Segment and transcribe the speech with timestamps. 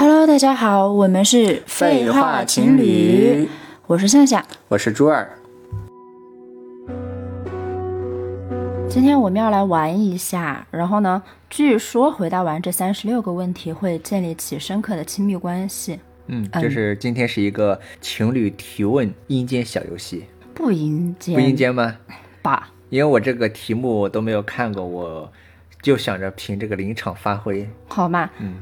[0.00, 3.48] Hello，大家好，我们是废话情侣，
[3.88, 4.46] 我是夏夏。
[4.68, 5.28] 我是朱儿。
[8.88, 11.20] 今天我们要来玩一下，然后呢，
[11.50, 15.98] 据说回答完这三十六个问题会建立起深刻的亲密关系。
[16.28, 21.96] 嗯，就是今天是一个情侣提问阴间小游戏，不阴间，不阴间吗？
[22.40, 25.32] 吧，因为我这个题目我都没有看过，我
[25.82, 27.68] 就想着凭这个临场发挥。
[27.88, 28.54] 好嘛，嗯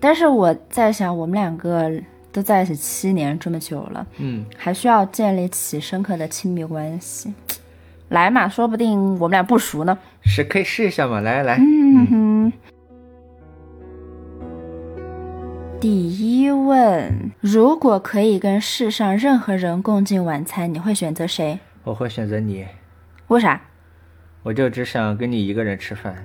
[0.00, 1.92] 但是我在想，我们两个
[2.32, 7.32] 都在一起七年这么久了，嗯，还需要建立起深刻的亲密关系。
[8.08, 9.96] 来嘛，说不定我们俩不熟呢。
[10.22, 11.20] 是可以试一下嘛？
[11.20, 12.52] 来来来，嗯哼。
[15.80, 21.58] 第一问：如果可以跟世上任何人共进晚餐，你会选择谁？
[21.84, 22.66] 我会选择你，
[23.28, 23.60] 为啥？
[24.42, 26.16] 我就只想跟你一个人吃饭。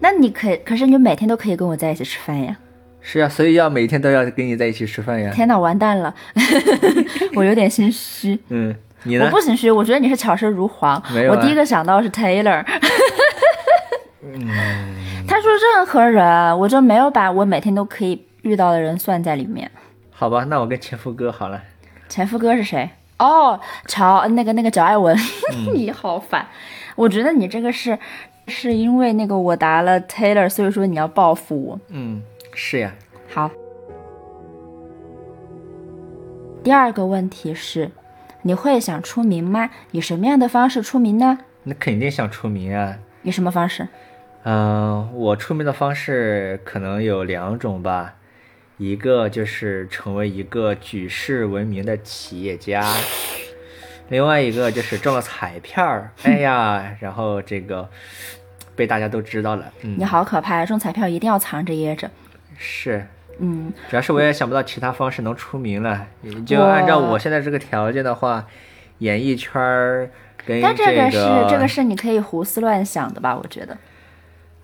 [0.00, 2.56] 那你可可是你每天都可以跟我在一起吃饭呀！
[3.02, 5.32] 是啊、所以要每天都要跟你在一起吃饭呀。
[5.34, 6.14] 天哪，完蛋了，
[7.34, 8.38] 我有点心虚。
[8.50, 9.40] 嗯，你呢我不？
[9.40, 11.02] 心虚，我觉得你是巧舌如簧。
[11.14, 12.62] 没有啊我第一个想到的是 Taylor。
[14.22, 14.46] 嗯
[15.26, 19.70] 他说任何人，我就没有把我每天都可以遇到的人算在里面。
[20.10, 21.62] 好吧，那我跟前夫哥好了。
[22.08, 22.90] 前夫哥是谁？
[23.18, 25.16] 哦，乔，那个那个乔艾文，
[25.54, 26.46] 嗯 你好烦。
[26.96, 27.98] 我觉得你这个是
[28.50, 31.80] 是因为那个我答了 Taylor，所以说你要报复我。
[31.88, 32.92] 嗯，是呀。
[33.28, 33.50] 好。
[36.62, 37.90] 第二个问题是，
[38.42, 39.70] 你会想出名吗？
[39.92, 41.38] 以什么样的方式出名呢？
[41.62, 42.98] 那肯定想出名啊。
[43.22, 43.88] 以什么方式？
[44.42, 48.16] 嗯，我出名的方式可能有两种吧，
[48.78, 52.82] 一个就是成为一个举世闻名的企业家，
[54.08, 57.88] 另外一个就是中了彩票儿，哎呀，然后这个
[58.80, 59.70] 被大家都知道了。
[59.82, 60.64] 嗯你，好可怕！
[60.64, 62.10] 中彩票一定要藏着掖着。
[62.56, 63.06] 是，
[63.38, 66.06] 嗯，主要是我也想不到其他方式能出名了。
[66.46, 68.46] 就按照我现在这个条件的话，
[69.00, 70.10] 演艺圈儿
[70.46, 71.18] 跟但这个个是
[71.50, 73.36] 这个是你可以胡思乱想的吧？
[73.36, 73.76] 我觉得。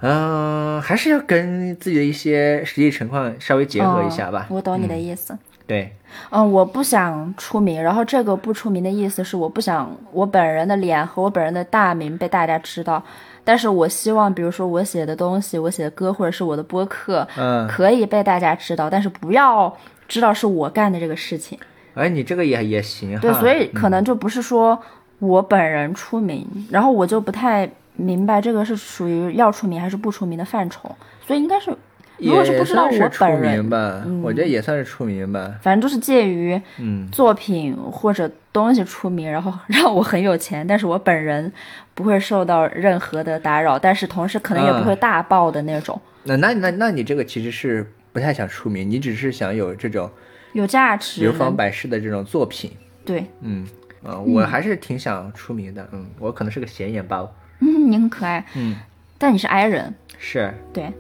[0.01, 4.47] 嗯，还是要跟自己的一些实际情况稍微结合一下吧。
[4.49, 5.37] 哦我懂你的意思。
[5.67, 5.93] 对，
[6.31, 13.03] 嗯，我不想出名，然后这个不出名的意思是我不想我本人的脸和我本人的大名被大家知道，
[13.47, 19.73] 但是我希望，比如说我写的东西，我写的歌或者是我的播客，嗯，可以被大家知道，但是不要
[20.09, 21.57] 知道是我干的这个事情。
[21.95, 23.21] 哎，你这个也也行哈。
[23.21, 24.77] 对，所以可能就不是说
[25.21, 30.91] 我本人出名，然后我就不太明白这个是属于要出名还是不出名的范畴，
[31.25, 31.71] 所以应该是，
[32.19, 35.55] 如果是不知道我本人名，吧，我觉得也算是出名吧。
[35.61, 41.53] 反正就是介于嗯，作品或者东西出名，然后让我很有钱，但是我本人
[41.95, 50.11] 不会受到任何的打扰，但是同时可能也不会大爆的那种，那那那那你这个其实是不太想出名，你只是想有这种
[50.53, 51.21] 有价值。
[51.21, 52.71] 流芳百世的这种作品。
[53.05, 53.67] 对，嗯，
[54.03, 55.87] 呃，我还是挺想出名的。
[55.93, 57.31] 嗯，我可能是个显眼包。
[57.61, 58.77] 嗯，你很可爱，嗯，
[59.19, 60.53] 但你是 i 人，是。
[60.73, 60.91] 对。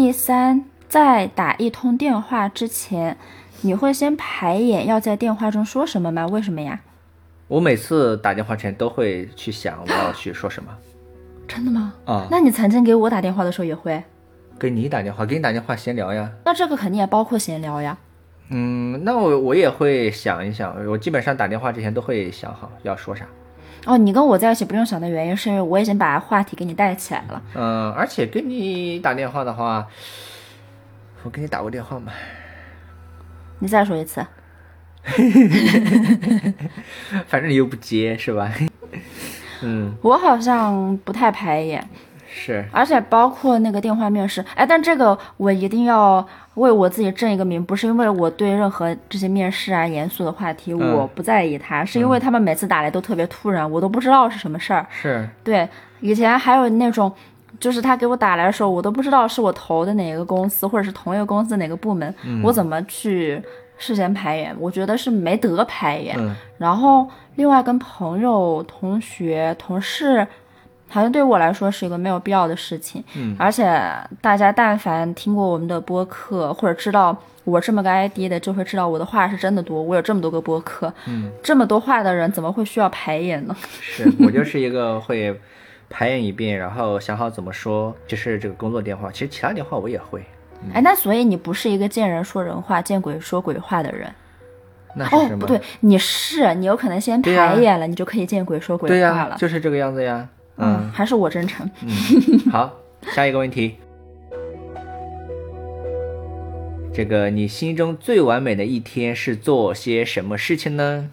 [0.00, 3.16] 第三，在打一通电话之前，
[3.62, 6.24] 你会先排演要在电话中说什么吗？
[6.28, 6.78] 为什么呀？
[7.48, 10.70] 我每次打电话前都会去想我要去说什么
[11.48, 11.92] 真的吗？
[12.04, 12.28] 啊。
[12.30, 14.00] 那你曾经给我打电话的时候也会？
[14.56, 16.30] 给你打电话，给你打电话闲聊呀。
[16.44, 17.98] 那这个肯定也包括闲聊呀。
[18.50, 23.26] 嗯，那我我也会想一想，我基本上打电话之前都会想好要说啥。
[23.86, 27.42] 哦，你跟我在一起不用想的原因是因为我已经把话题给你带起来了。
[27.54, 29.86] 嗯，而且跟你打电话的话，
[31.22, 32.12] 我给你打过电话吗？
[33.60, 34.24] 你再说一次。
[37.26, 38.52] 反正你又不接，是吧？
[39.62, 41.88] 嗯，我好像不太排演，
[42.28, 46.26] 是，而且包括那个电话面试，哎，但这个我一定要
[46.58, 54.86] 为我自己正一个名，不是因为我对任何这些面试啊、严肃的话题嗯我不在意它，是因为他们每次打来都特别突然，我都不知道是什么事儿。
[54.90, 55.68] 是，对，
[56.00, 57.12] 以前还有那种。
[57.58, 63.42] 就是他给我打来的时候，我都不知道是我投的哪个公司，或者是同一个公司哪个部门，嗯我怎么去
[63.78, 64.54] 事先排演？
[64.60, 66.14] 我觉得是没得排演。
[66.20, 70.24] 嗯然后另外跟朋友、同学、同事，
[70.88, 73.02] 好像对我来说是一个没有必要的事情。
[73.14, 73.64] 嗯而且
[74.20, 79.82] 大家但凡听过我们的播客，或者知道我这么个 ID 的，就会知道我的话是真的多。
[79.82, 83.56] 我有这么多个播客，嗯，这么多话的人，怎么会需要排演呢？
[83.80, 85.38] 是我就是一个会
[85.88, 89.10] 排演一遍，然后想好怎么说，就是这个工作电话。
[89.10, 90.22] 其实其他电话我也会。
[90.74, 94.08] 哎，那所以你不是一个见人说人话、见鬼说鬼话的人。
[94.08, 94.12] 哦
[94.96, 95.38] 那是什，么？
[95.38, 99.36] 不对，你是你有可能先排演了，你就可以见鬼说鬼对呀、话了。
[99.38, 100.26] 就是这个样子呀。
[100.58, 100.90] 嗯。
[100.92, 101.68] 还是我真诚。
[102.50, 102.70] 好
[103.14, 103.76] 下一个问题。
[106.92, 111.08] 这个你心中最完美的一天是做些什么事情呢？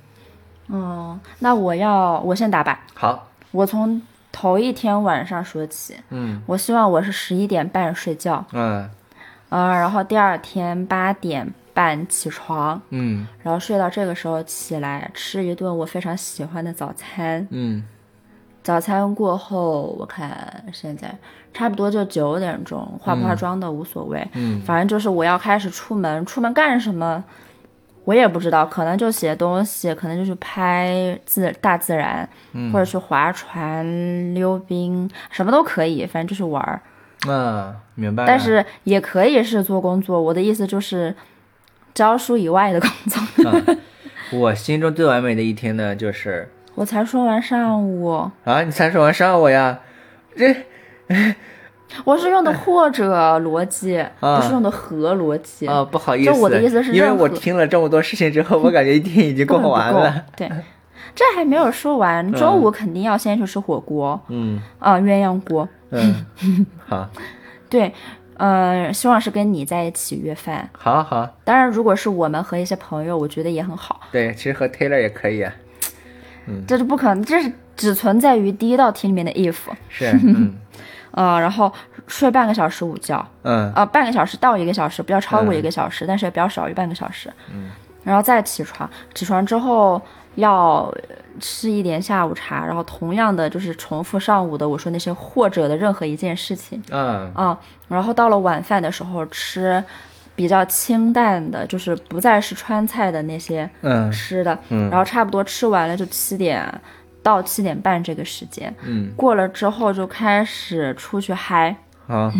[0.68, 2.84] 哦那我要我先打吧。
[2.96, 3.30] 好。
[3.52, 4.02] 我从
[4.32, 5.96] 头一天晚上说起。
[6.10, 6.42] 嗯。
[6.48, 8.44] 我希望我是十一点半睡觉。
[8.52, 8.90] 嗯。
[9.50, 12.82] 嗯然后第二天八点半起床。
[12.90, 13.28] 嗯。
[13.44, 17.48] 然后睡到这个时候起来吃一顿我非常喜欢的早餐。
[17.52, 17.84] 嗯。
[18.66, 21.16] 早餐过后，我看现在
[21.54, 27.24] 差不多就九点钟，化不化妆的无所谓，嗯反正就是我要开始出门，出门干什么？
[28.06, 36.82] 我也不知道，可能就写东西，可能就去拍自大自然，嗯或者去划船、溜冰，什么都可以，反正就是玩儿。
[37.32, 38.26] 啊，明白。
[38.26, 40.20] 但是也可以是做工作。
[40.20, 41.16] 我的意思就是，
[41.94, 43.48] 教书以外的工作。
[43.48, 43.78] 啊，
[44.34, 49.80] 我心中最完美的一天呢，就是我才说完上午，啊，你才说完上午呀，
[50.36, 50.56] 这
[52.04, 55.66] 我是用的或者逻辑，啊不是用的和逻辑。
[55.68, 60.26] 啊，不好意思，就我的意思是因为我听了这么多事情之后，我感觉一天已经过完了。
[60.36, 60.52] 对，
[61.16, 62.30] 这还没有说完。
[62.34, 65.68] 中午肯定要先去吃火锅，嗯啊、鸳鸯锅。
[65.92, 66.26] 嗯，
[66.86, 67.08] 好，
[67.70, 67.94] 对，
[68.36, 70.68] 呃，希望是跟你在一起约饭。
[70.78, 74.02] 好好，当然，如果是我们和一些朋友，我觉得也很好。
[74.12, 75.54] 对，其实和 Taylor 也可以啊。
[76.68, 79.58] 这是不可能，这是只存在于第一道题里面的 if。
[79.90, 80.56] 是， 嗯。
[81.12, 81.72] 呃，然后
[82.08, 83.72] 睡半个小时午觉，嗯。
[83.74, 87.32] 呃，半个小时到一个小时，不要超过嗯一个小时，但是也不要少于半个小时。
[87.54, 87.70] 嗯，
[88.04, 90.02] 然后再起床，起床之后
[90.36, 90.94] 要
[91.40, 96.84] 吃一点下午茶，然后同样的就是重复上午的我说那些或者的任何一件事情。
[96.90, 97.32] 嗯。
[97.34, 97.58] 啊、
[97.88, 99.82] 然后到了晚饭的时候吃
[100.36, 106.82] 比较清淡的，就是不再是川菜的那些嗯吃的，嗯然后差不多吃完了就七点
[107.24, 111.76] 到七点半这个时间，嗯，过了之后就开始出去嗨。
[112.08, 112.32] 好，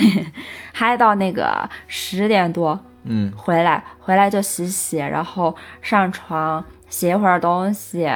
[0.72, 8.08] 嗨到那个十点多嗯回来，回来就洗洗，然后上床写一会儿东西，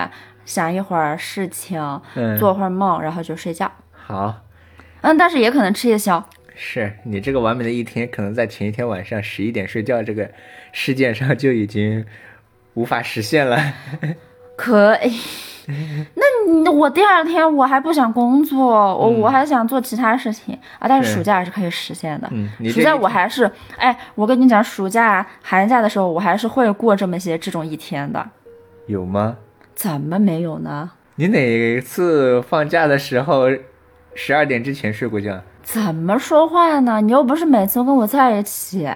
[0.47, 3.70] 想一会儿事情，嗯，做会儿梦，然后就睡觉。
[3.93, 4.35] 好。
[5.03, 6.25] 嗯，但是也可能吃夜宵。
[6.60, 10.28] 是你这个完美的一天，可能在前一天晚上十一点睡觉这个
[10.72, 12.05] 事件上就已经
[12.75, 13.56] 无法实现了。
[14.56, 15.16] 可以，
[16.14, 20.88] 那你我第二天我还不想工作，我、我还想做其他事情啊。
[20.88, 22.28] 但是是暑假还是可以实现的。
[22.32, 28.28] 嗯，你暑假我还是，哎，我跟你讲，暑假、寒假的时候，我还是会过这么些这种一天的。
[28.87, 29.37] 有吗？
[29.76, 30.90] 怎么没有呢？
[31.14, 33.49] 你哪次放假的时候
[34.16, 35.40] 十二点之前睡过觉？
[35.70, 37.03] 怎么说话呢？
[37.03, 38.88] 你又不是每次都跟我在一起，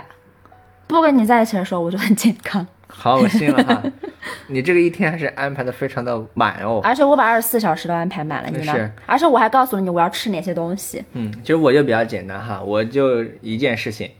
[0.86, 3.82] 不跟你在一起的时候我就很健康，好，我信了哈。
[4.48, 6.80] 你这个一天还是安排的非常的满哦。
[6.82, 8.90] 而且我把二十四小时都安排满了，你呢是？
[9.04, 11.04] 而且我还告诉了你我要吃哪些东西。
[11.12, 14.10] 嗯，其实我就比较简单哈，我就一件事情，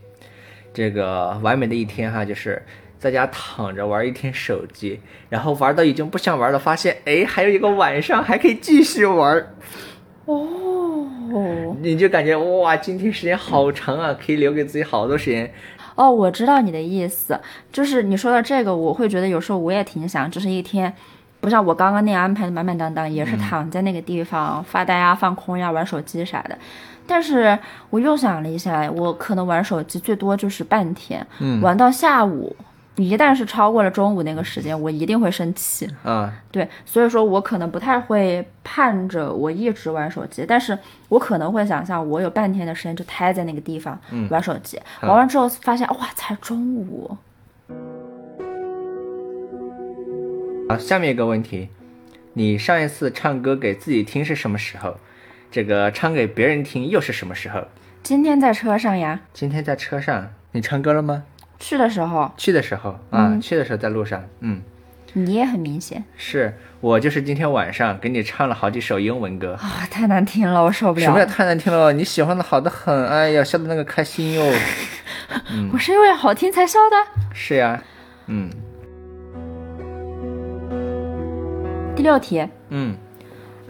[0.71, 2.61] 这个完美的一天哈，就是
[2.99, 9.47] 在家躺着玩一天手机，然后玩到已经不想玩了，发现哎还有一个晚上还可以继续玩，
[10.25, 10.47] 哦
[11.81, 15.51] 你就感觉哇，今天时间好长啊，可以留给自己好多时间。
[15.95, 17.39] 哦，我知道你的意思，
[17.71, 20.91] 就是你说到这个，我会觉得有时候我也挺想，就是一天，
[21.39, 26.57] 不像我刚刚那样安排的满满当当，也是躺在那个地方发呆啊、放空呀、玩手机啥的。
[27.05, 27.57] 但是
[27.89, 32.55] 我又想了一下，我可能玩手机最多就是半天，嗯玩到下午。
[32.95, 35.89] 一旦是超过了中午那个时间，我一定会生气。
[36.03, 40.77] 啊，对，所以说我可能不太会盼着我一直玩手机，但是
[41.09, 47.17] 我可能会想象我有半天的时间就待在那个地方、玩手机，玩完之后发现哇，才中午。
[50.69, 51.69] 好，下面一个问题，
[52.33, 54.97] 你上一次唱歌给自己听是什么时候？
[55.49, 57.65] 这个唱给别人听又是什么时候？
[58.03, 61.23] 今天在车上呀，今天在车上，你唱歌了吗？
[61.59, 64.61] 去的时候去的时候啊，去的时候在路上，嗯，
[65.13, 66.03] 你也很明显。
[66.17, 71.05] 是我就是今天晚上给你唱了好几首英文歌，啊，太难听了，我受不了。
[71.05, 71.25] 什么也。
[71.25, 74.43] 太难听了，你喜欢的好的很，哎呀，笑的那个开心哟，
[75.71, 77.21] 我是因为好听才笑的。
[77.33, 77.81] 是呀，
[78.27, 78.49] 嗯。
[81.95, 82.97] 第六题，嗯，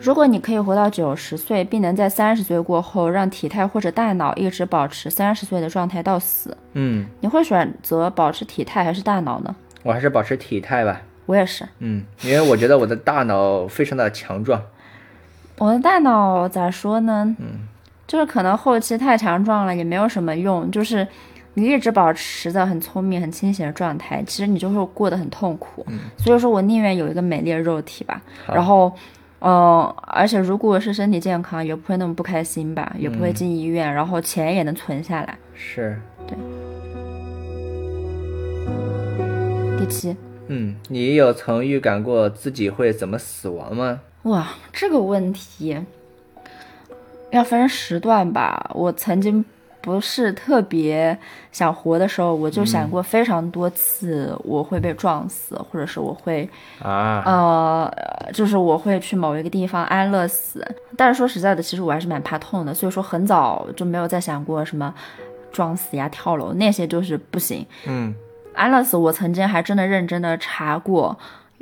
[0.04, 9.56] 如果你可以活到九十岁，并能在三十岁过后让体态或者大脑一直保持三十岁的状态到死，嗯，你会选择保持体态还是大脑呢？
[9.82, 11.66] 我还是保持体态吧，我也是。
[11.80, 14.62] 嗯，因为我觉得我的大脑非常的强壮，
[15.58, 17.34] 我的大脑咋说呢？
[17.40, 17.60] 嗯，
[18.06, 20.70] 就是可能后期太强壮了，也没有什么用。
[20.70, 21.08] 就是
[21.54, 25.86] 你一直保持着很聪明、很清醒的状态，其实你就会过得很痛苦。
[26.18, 28.22] 所以说我宁愿有一个美丽的肉体吧。
[28.48, 28.92] 然后，
[29.46, 35.38] 嗯、而且如果是身体健康，也不会那么不开心吧，也不会进医院，然后钱也能存下来。
[35.54, 36.38] 是，对。
[39.78, 40.16] 第七，
[40.48, 44.00] 嗯，你有曾预感过自己会怎么死亡吗？
[44.24, 45.78] 哇，这个问题
[47.32, 48.72] 要分时段吧。
[48.74, 49.44] 我曾经
[49.84, 51.16] 不是特别
[51.52, 56.50] 想活的时候，我就想过非常多次我会被撞死，或者是我会
[56.82, 57.94] 啊，呃，
[58.32, 60.66] 就是我会去某一个地方安乐死。
[60.96, 64.94] 但是说实在的，其实我还是蛮怕痛的，所以说很早就没有再想过什么
[65.52, 67.66] 撞死呀、跳楼那些，就是不行。
[67.86, 68.16] 嗯
[68.56, 71.18] 安乐死，我曾经还真的认真的查过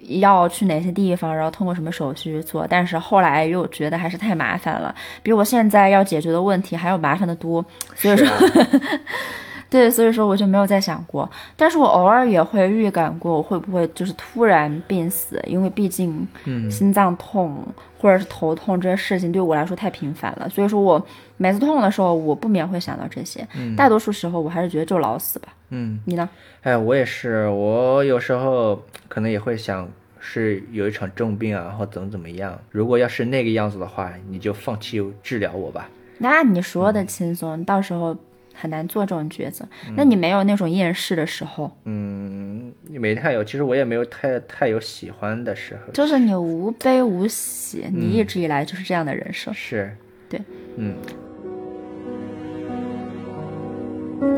[0.07, 7.63] 要去哪些地方，然后通过什么手续做，但是后来又觉得还是太麻烦了，比我现在要解决的问题还要麻烦的多，
[7.95, 8.27] 所以说，
[9.71, 11.27] 对，所以说我就没有再想过。
[11.55, 17.65] 但是我偶尔也会预感过我会不会就是突然病死，因为毕竟嗯心脏痛
[17.97, 21.01] 或者是头痛这些事情对我来说太频繁了，所以说我
[21.37, 23.47] 每次痛的时候，我不免会想到这些。
[23.77, 25.47] 大多数时候我还是觉得就老死吧。
[25.69, 26.29] 嗯，你呢？
[26.63, 29.87] 哎，我也是，我有时候可能也会想，
[30.19, 32.59] 是有一场重病啊，或怎么怎么样。
[32.71, 35.89] 如果要是那个样子的话，你就放弃治疗我吧。
[36.17, 38.15] 那你说的轻松，到时候
[38.61, 39.65] 很难做这种抉择。
[39.95, 45.91] 那你没有那种厌世的时候，嗯，没太有，其实我也没有太太有喜欢的时候。
[45.91, 49.51] 就是你无悲无喜，你一直以来就是这样的人生。
[49.51, 49.97] 是，
[50.29, 50.39] 对，
[50.77, 50.95] 嗯，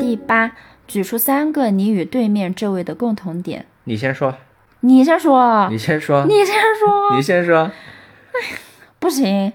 [0.00, 3.66] 第八，举出三个你与对面这位的共同点。
[3.84, 4.34] 你先说，
[4.80, 7.70] 你先说，你先说，你先说， 你先说。
[8.98, 9.52] 不行。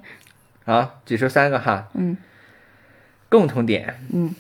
[0.64, 1.90] 好，举出三个哈。
[1.96, 2.16] 嗯
[3.32, 4.34] 共同点，嗯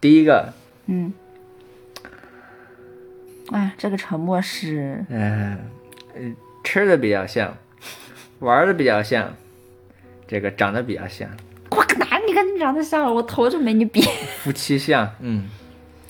[0.00, 0.52] 第一个，
[0.86, 1.12] 嗯。
[3.52, 5.58] 哎，这个沉默是嗯、
[6.14, 7.52] 嗯，吃的比较像，
[8.38, 9.34] 玩的比较像，
[10.28, 11.28] 这个长得比较像，
[11.70, 13.12] 我哪里跟你长得像了？
[13.12, 14.00] 我头就没你比。
[14.38, 15.10] 夫妻相。
[15.18, 15.48] 嗯，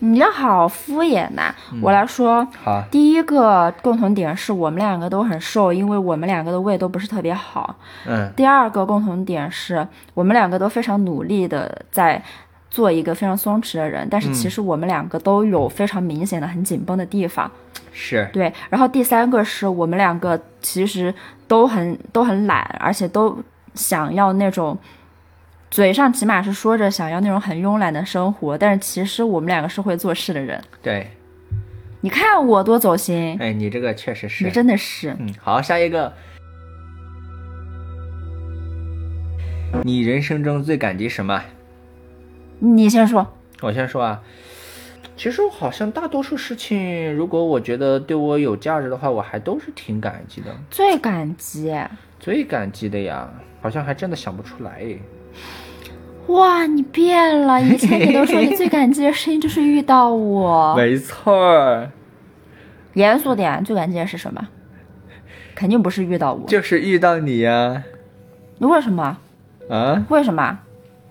[0.00, 7.75] 你这好敷衍呐、我来说，好，第一个共同点是我们两个都很瘦，因为我们两个的胃都不是特别好。
[8.06, 12.23] 嗯第二个共同点是我们两个都非常努力的在
[12.70, 17.50] 做一个非常松弛的人，但是其实我们两个都有非常明显的很紧绷的地方。
[17.92, 21.12] 是，对，然后第三个是我们两个其实
[21.48, 23.38] 都很都很懒，而且都
[23.74, 24.78] 想要那种。
[25.72, 30.60] 嘴上起码是说着想要那种很慵懒的生活，但是其实我们两个是会做事的人。
[30.82, 31.08] 对，
[32.00, 34.54] 你看我多走心，哎，你这个确实是你是。
[34.56, 35.14] 真的是。
[35.20, 36.12] 嗯，好，下一个。
[39.84, 41.40] 你人生中最感激什么？
[42.61, 43.26] 你先说。
[43.62, 44.23] 我先说啊，
[45.17, 50.55] 其实我好像大多数事情，如果我觉得对我有价值的话，我还都是挺感激的。
[50.71, 51.75] 最感激，
[52.19, 53.29] 最感激的呀，
[53.61, 54.87] 好像还真的想不出来。
[56.29, 57.61] 哇，你变了！
[57.61, 60.75] 以前你都说你最感激的事情就是遇到我。
[60.79, 61.90] 没错儿，
[62.95, 64.49] 严肃点，最感激的是什么？
[65.55, 66.47] 肯定不是遇到我。
[66.47, 67.83] 就是遇到你呀。
[68.61, 69.19] 为什么？
[69.69, 70.61] 啊，为什么？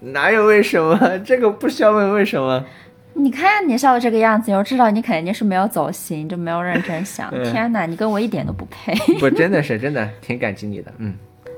[0.02, 1.20] 哪有为什么？
[1.20, 2.66] 这个不需要问为什么。
[3.14, 7.30] 你看你笑的这个样子，我知道你肯定是没有走心，就没有认真想。
[7.34, 8.96] 嗯天哪，你跟我一点都不配。
[9.20, 10.94] 不，真的是真的挺感激你的。
[11.00, 11.14] 嗯，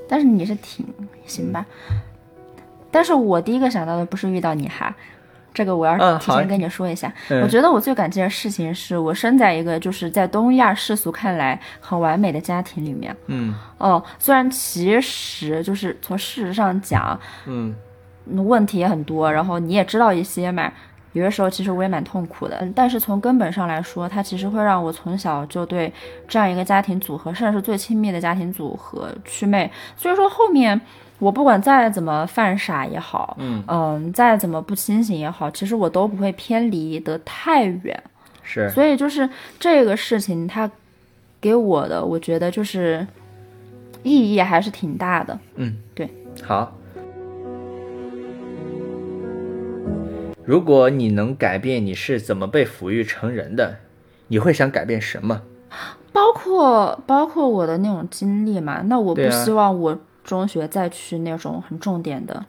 [0.08, 0.84] 但是你是挺
[1.24, 1.64] 行吧？
[2.90, 4.92] 但是我第一个想到的不是遇到你哈，
[5.54, 7.12] 这个我要提前跟你说一下。
[7.30, 13.14] 嗯我觉得我最感激的事情是我生在一个就是在东亚世俗看来很完美的家庭里面。
[13.26, 17.74] 嗯哦，虽然其实就是从事实上讲，嗯嗯
[18.26, 20.72] 问题也很多，然后你也知道一些嘛。
[21.12, 25.92] 有的时候其实我也蛮痛苦的，嗯但是从根本上来说，它其实会让我从小就对
[26.26, 29.70] 这样一个家庭组合，甚至是最亲密的家庭组合祛魅。
[29.94, 30.80] 所以说后面
[31.18, 38.02] 我不管再怎么犯傻也好，嗯再怎么不清醒也好，其实我都不会偏离得太远。
[38.42, 39.28] 是，所以就是
[39.60, 40.70] 这个事情，它
[41.42, 43.06] 给我的，我觉得就是
[44.02, 45.38] 意义还是挺大的。
[45.56, 46.08] 嗯对，
[46.42, 46.72] 好。
[50.52, 53.76] 如果你能改变你是怎么被抚育成人的，
[54.28, 55.40] 你会想改变什么？
[56.12, 62.44] 包括包括我的那种经历嘛，那我不希望我中学再去那种很重点的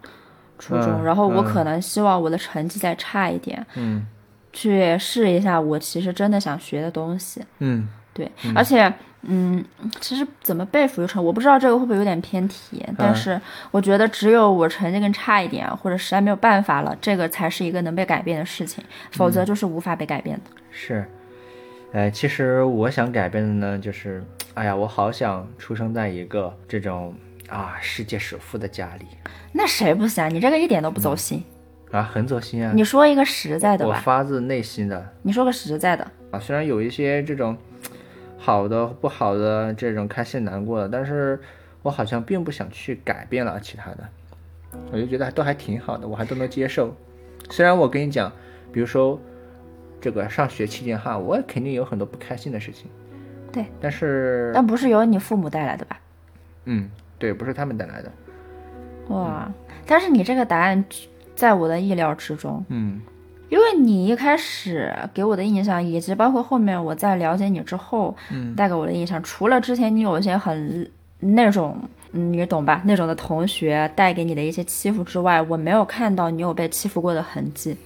[0.60, 1.46] 初中，嗯然后我嗯。
[1.46, 4.06] 可能希望我的成绩再差一点，嗯。
[4.52, 7.42] 去试一下我其实真的想学的东西。
[7.60, 7.88] 嗯。
[8.14, 8.94] 对，而且，
[9.24, 9.64] 嗯，
[10.00, 13.40] 其实怎么被抚育成，我不知道这个会不会有点偏题，嗯但是
[13.72, 20.44] 我觉得只有我成绩更差一点，或者实在没有办法了，这个才是一个能被改变的事情，否嗯则就是无法被改变的。
[20.72, 21.06] 是。
[21.94, 24.24] 呃，其实我想改变的呢，就是，
[24.56, 27.14] 哎呀，我好想出生在一个这种
[27.48, 29.06] 啊世界首富的家里。
[29.52, 30.28] 那谁不想？
[30.34, 31.44] 你这个一点都不走心。
[31.92, 32.72] 啊，很走心啊。
[32.74, 36.04] 你说一个实在的吧，我发自内心的你说个实在的。
[36.32, 37.56] 啊，虽然有一些这种
[38.44, 41.40] 好的、不好的这种开心、难过的，但是
[41.82, 44.10] 我好像并不想去改变了其他的，
[44.92, 46.94] 我就觉得都还挺好的，我还都能接受。
[47.50, 48.30] 虽然我跟你讲，
[48.74, 49.18] 比如说
[50.02, 52.92] 这个上学期间哈，我肯定有很多不开心的事情，
[53.50, 55.98] 对，但是但不是由你父母带来的吧？
[56.66, 58.12] 嗯，对，不是他们带来的，
[59.08, 59.50] 哇！
[59.88, 60.84] 但是你这个答案
[61.34, 63.02] 在我的意料之中，嗯
[63.54, 71.78] 因为你一开始给我的印象，以及包括后面我在了解你之后，嗯带给我的印象，除了之前你有一些很那种，
[72.14, 72.82] 嗯，你懂吧？
[72.84, 77.78] 那种的同学带给你的一些欺负之外，我没有看到你有被欺负过的痕迹。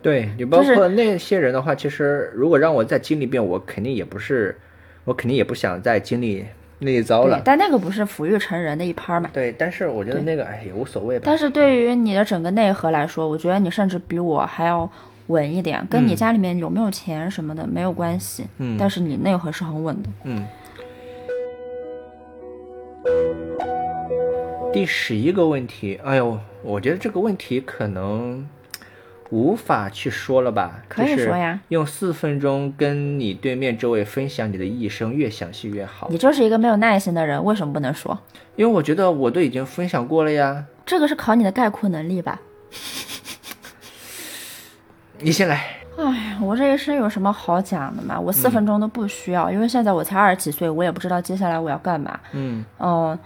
[0.00, 4.58] 对你包括那些人的话，其实如果让我再经历一遍，我肯定也不是，
[5.04, 6.46] 我肯定也不想再经历
[6.78, 7.42] 那一遭了，。
[7.44, 9.28] 但那个不是抚育成人的一趴嘛？
[9.34, 11.24] 对，但是我觉得那个哎也无所谓吧。
[11.26, 14.90] 但是对于你的整个内核来说，我觉得你甚至比我还要
[15.30, 18.44] 稳一点，跟你家里面有没有钱什么的没有关系。
[18.58, 20.08] 嗯但是你内核是很稳的。
[20.24, 20.44] 嗯。
[24.72, 28.46] 第十一个问题，哎呦，我觉得这个问题可能
[29.30, 30.84] 无法去说了吧？
[30.88, 36.08] 可以说呀用四分钟跟你对面这位分享你的一生，越详细越好。
[36.10, 38.16] 你就是一个没有耐心的人，为什么不能说？
[38.54, 40.64] 因为我觉得我都已经分享过了呀。
[40.86, 42.40] 这个是考你的概括能力吧？
[45.22, 45.64] 你先来。
[45.98, 48.18] 哎，我这一生有什么好讲的嘛？
[48.18, 52.18] 我四分钟都不需要，因为现在我才二十几岁，我也不知道接下来我要干嘛。
[52.32, 53.18] 嗯嗯，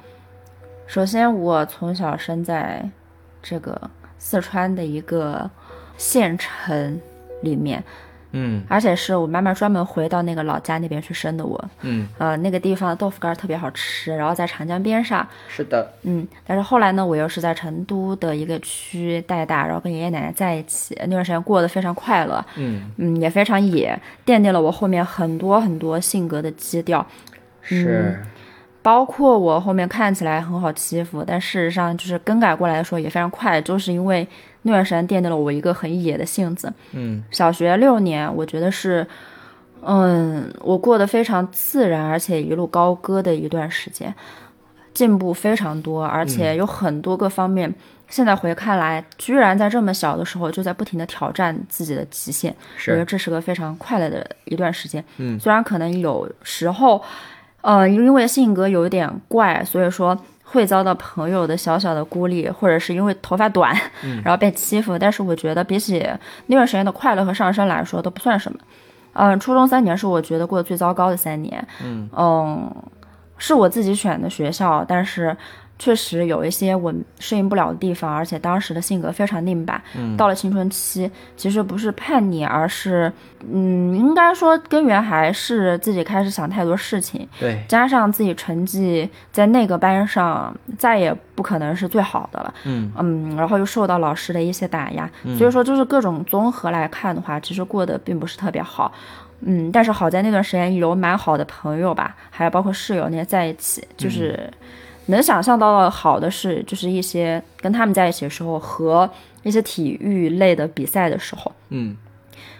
[0.87, 2.89] 首先我从小生在
[3.43, 3.81] 这个
[4.19, 5.49] 四川的一个
[5.97, 7.01] 县城
[7.43, 7.85] 里面，
[8.37, 11.65] 嗯而且是我妈妈专门回到那个老家那边去生的我。
[11.83, 15.27] 嗯，呃，那个地方的豆腐干儿特别好吃，然后在长江边上。
[15.49, 15.89] 是的。
[16.03, 22.45] 嗯，但是后来呢，我又是在成都的一个区带大，然后跟爷爷奶奶在一起，那段时间过得非常快乐。
[22.57, 27.07] 嗯，嗯，也非常野，奠定了我后面很多很多性格的基调。
[27.63, 28.21] 是。
[28.83, 34.29] 包括我后面看起来很好欺负，但事实上就是更改过来的时候也非常快，就是因为
[34.65, 36.71] 那段时间奠定了我一个很野的性子。
[36.93, 39.07] 嗯小学六年，我觉得是，
[39.83, 44.15] 嗯，我过得非常自然，而且一路高歌的一段时间，
[44.93, 47.73] 进步非常多，而且有很多个方面。
[48.07, 53.05] 现在回看来，居然在这么小的时候就在不停的挑战自己的极限，我觉得。
[53.05, 55.03] 这是个非常快乐的一段时间。
[55.17, 57.03] 嗯虽然可能有时候，
[57.63, 63.75] 呃，因为性格有一点怪，所以说会遭到朋友的小小的孤立，或者是因为头发短，
[64.23, 64.99] 然后被欺负。
[64.99, 66.07] 但是我觉得比起
[66.47, 68.59] 那段时间的快乐和上升来说，都不算什么。
[69.15, 71.67] 嗯，初中三年是我觉得过得最糟糕的三年。
[71.83, 72.71] 嗯
[73.37, 75.37] 是我自己选的学校，但是
[75.79, 79.83] 确实有一些我适应不了的地方，而且当时的性格非常拧巴。
[79.97, 83.13] 嗯到了青春期，其实不是叛逆，而是，
[83.51, 87.63] 嗯，应该说根源还是自己开始想太多事情，对。
[87.69, 92.55] 加上自己成绩在那个班上再也不可能是最好的了。
[92.65, 98.93] 嗯嗯，然后又受到老师的一些打压，所以说就是各种综合来看的话，其实过得并不是特别好。
[99.47, 104.49] 嗯，但是好在那段时间有蛮好的朋友吧，还有包括室友那些在一起，就是
[105.07, 109.09] 能想象到的好的是，就是一些跟他们在一起的时候和
[109.43, 111.97] 一些体育类的比赛的时候，嗯。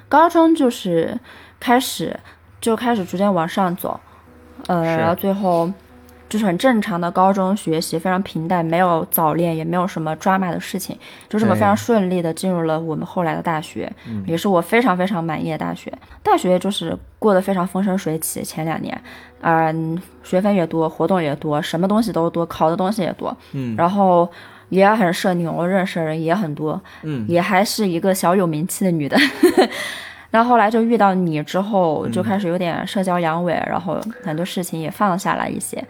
[0.07, 1.19] 高中就是
[1.59, 2.19] 开始
[2.61, 3.99] 就开始逐渐往上走，
[4.67, 5.69] 呃，然后最后
[6.29, 13.91] 就是很正常的高中学习，非常平淡，没有早恋，也没有什么抓马的事情，就这么非常顺利的进入了我们后来的大学，
[14.27, 15.93] 也是我非常非常满意的大学。
[16.23, 19.01] 大学就是过得非常风生水起，前两年，
[19.41, 24.29] 嗯、学分也多，活动也多，什么东西都多，考的东西也多，嗯然后。
[24.71, 29.17] 也很社牛，认识的人也很多，嗯也还是一个小有名气的女的。
[30.33, 35.85] 然后后来就遇到你之后，就开始有点社交阳痿，然后很多事情也放下来一些。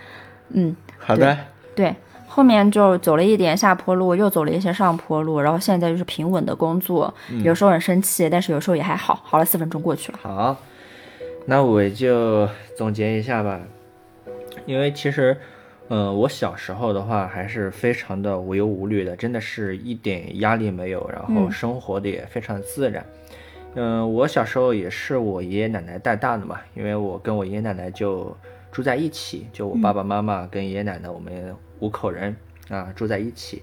[0.54, 1.36] 嗯，好的。
[1.76, 1.94] 对，
[2.26, 7.12] 后面就走了一点下坡路，又走了一些上坡路，然后现在就是平稳的工作，
[7.42, 9.20] 有时候很生气，但是有时候也还好。
[9.24, 10.18] 好了，四分钟过去了。
[10.22, 10.56] 好，
[11.46, 13.60] 那我就总结一下吧，
[14.66, 15.36] 因为其实，
[15.88, 23.04] 呃，我小时候的话还是非常的无忧无虑的，真的是一点压力没有，然后嗯生活的也非常自然。
[23.76, 28.34] 嗯、我小时候也是我爷爷奶奶带大的嘛，因为我跟我爷爷奶奶就
[28.74, 32.34] 住在一起，就我爸爸妈妈跟爷爷奶奶我们五口人
[32.68, 33.62] 啊住在一起。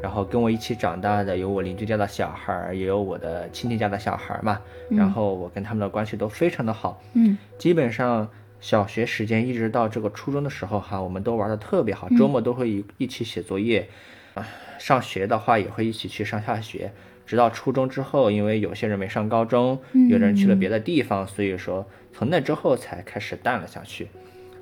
[0.00, 4.60] 然后跟我一起长大的有我邻居家的小孩儿，也有我的亲戚家的小孩儿嘛。
[4.88, 8.28] 然后我跟他们的关系都非常的好，嗯基本上
[8.60, 13.88] 小学时间一直到这个初中的时候哈，我们都玩的特别好，周末都会一一起写作业，
[14.34, 14.46] 啊，
[14.78, 16.90] 上学的话也会一起去上下学，
[17.24, 24.08] 直到初中之后，因为有些人没上高中，有的人去了别的地方，所以说从那之后才开始淡了下去。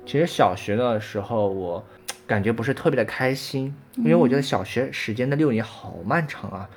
[0.05, 1.83] 其实小学的时候，我
[2.27, 6.69] 感觉不是特别的开心，因为我觉得小学时间的六年好漫长啊，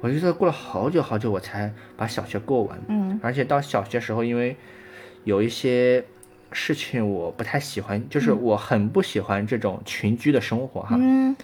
[0.00, 2.78] 我觉得过了好久好久我才把小学过完。
[2.88, 4.56] 嗯，而且到小学时候，因为
[5.24, 6.04] 有一些
[6.52, 10.96] 事情我不太喜欢，就是我很不喜欢这种群居的生活哈。
[10.98, 11.36] 嗯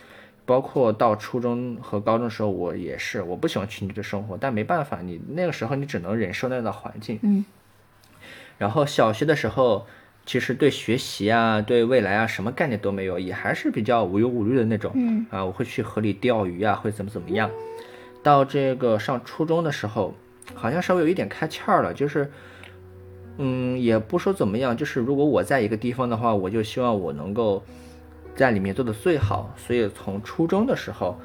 [0.47, 7.19] 包括到初中和高中的时候，我也是，我不喜欢群居的生活，但没办法，你那个时候你只能忍受那样的环境。
[7.23, 7.47] 嗯。
[8.59, 9.87] 然后小学的时候，
[10.27, 14.91] 其实对学习啊、对未来啊什么概念都没有，也还是比较无忧无虑的那种。
[14.95, 15.27] 嗯。
[15.31, 17.51] 啊，我会去河里钓鱼啊，会怎么怎么样。
[18.23, 20.15] 到这个上初中的时候，
[20.55, 22.31] 好像稍微有一点开窍了，就是，
[23.37, 27.63] 嗯，也不说怎么样，就是如果我在一个地方的话，我就希望我能够
[28.35, 29.55] 在里面做的最好。
[29.59, 31.21] 所以从初中的时候，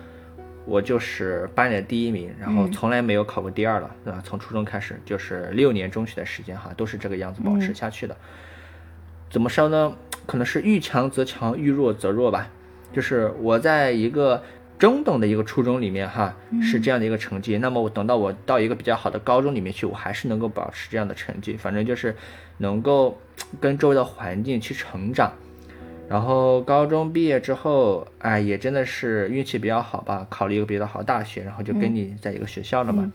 [0.66, 4.22] 我就是班里的第一名，然后从来没有考过第二了，对吧？
[4.26, 8.18] 从初中开始，就是六年中学的时间哈，都是这个样子保持下去的。
[9.30, 9.96] 怎么说呢？
[10.26, 12.50] 可能是遇强则强，遇弱则弱吧。
[12.92, 14.42] 就是我在一个
[14.78, 17.58] 中等的一个初中里面哈，是这样的一个成绩。
[17.58, 21.56] 那么我等到我到一个比较好的高中里面去，我还是能够保持这样的成绩。
[21.56, 22.16] 反正就是
[22.58, 23.20] 能够
[23.60, 25.32] 跟周围的环境去成长。
[26.08, 33.12] 然后高中毕业之后，哎，也真的是运气比较好吧，考了一个比较好大学，然后就跟你在一个学校了嘛。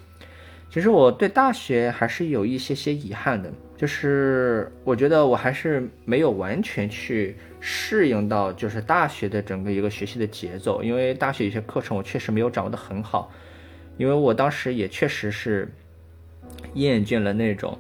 [0.71, 13.31] 其实我对大学还是有一些些遗憾的，就是我觉得我还是没有完全去适应到就是大学的整个一个学习的节奏，因为大学有些课程我确实没有掌握的很好，
[13.97, 15.69] 因为我当时也确实是
[16.75, 17.77] 厌倦了那种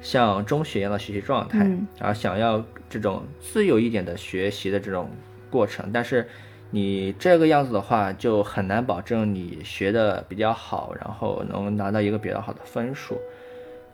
[0.00, 5.08] 像中学一样的学习状态，嗯然后想要这种自由一点的学习的这种
[5.50, 6.28] 过程，但是
[6.70, 13.18] 你这个样子的话，就很难保证你学的比较好，然后能拿到一个比较好的分数。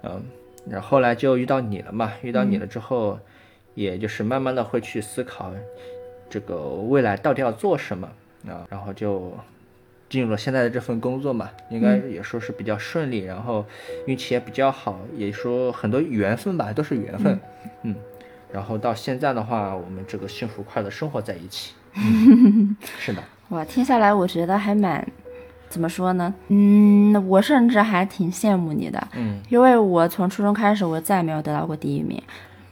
[0.03, 0.23] 嗯，
[0.71, 3.19] 然后后来就遇到你了嘛，遇到你了之后，
[3.75, 5.53] 也就是慢慢的会去思考
[6.31, 8.09] 这个未来到底要做什么
[8.47, 9.33] 啊，然后就
[10.09, 13.65] 进入了现在的这份工作嘛，应该也说是比较顺利，然后
[14.07, 17.39] 运气也比较好，也说很多缘分吧，都是缘分，
[17.83, 17.95] 嗯，
[18.53, 25.07] 然后到现在的话，我们这个幸福快乐生活在一起， 嗯是的，哇，听下来我觉得还蛮，
[25.69, 26.35] 怎么说呢？
[26.49, 32.23] 嗯，我甚至还挺羡慕你的，嗯，因为我从初中开始，我再也没有得到过第一名。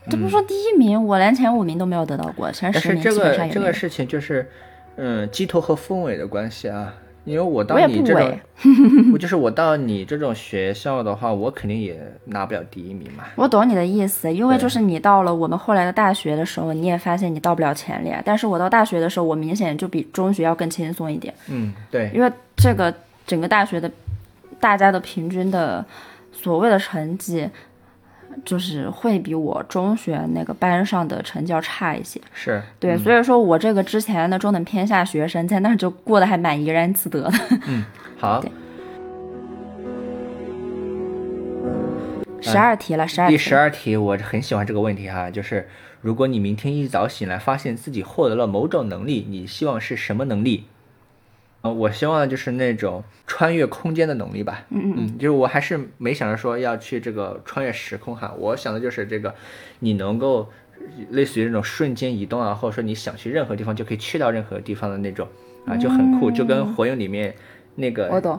[0.09, 3.61] 这不说第一名，我连前五名都没有得到过，前十名但是这个基本上也没有。
[3.61, 4.49] 这个事情就是，
[4.97, 6.95] 嗯，鸡头和凤尾的关系啊。
[7.27, 8.39] 因为我到你这种
[9.13, 13.25] 我就是我到你这种学校的话，我肯定也拿不了第一名嘛。
[13.35, 18.23] 我懂你的意思，因为就是你到了我们后来的大学的时候，你也发现你到不了前列。
[18.25, 22.95] 但是我到大学的时候，我明显就比中学要更轻松一点，嗯，对，因为这个
[23.27, 23.91] 整个大学的
[24.61, 25.85] 大家的平均的
[26.33, 27.49] 所谓的成绩，
[28.45, 32.21] 就是会比我中学那个班上的成绩要差一些。
[32.33, 37.33] 是，对，嗯所以说我这个之前的中等偏下学生，在那儿就过得还蛮怡然自得的。
[37.67, 37.85] 嗯
[38.19, 38.51] 好对，
[42.41, 43.37] 十二题了，十二题。
[43.37, 45.69] 第十二题，我很喜欢这个问题哈，就是
[46.01, 50.65] 如果你明天一早醒来，发现自己获得了某种能力，你希望是什么能力？
[51.67, 54.65] 呃，我希望就是那种穿越空间的能力吧。
[54.71, 59.35] 嗯嗯嗯，就是我还是没想着说要去这个穿越时空哈，我想的就是这个，
[59.81, 60.49] 你能够
[61.11, 65.27] 类似于那种瞬间移动啊，或者说你想去任何地方就可以去到任何地方的那种
[65.67, 67.35] 啊，就很酷，就跟火影里面
[67.75, 68.39] 那个我懂。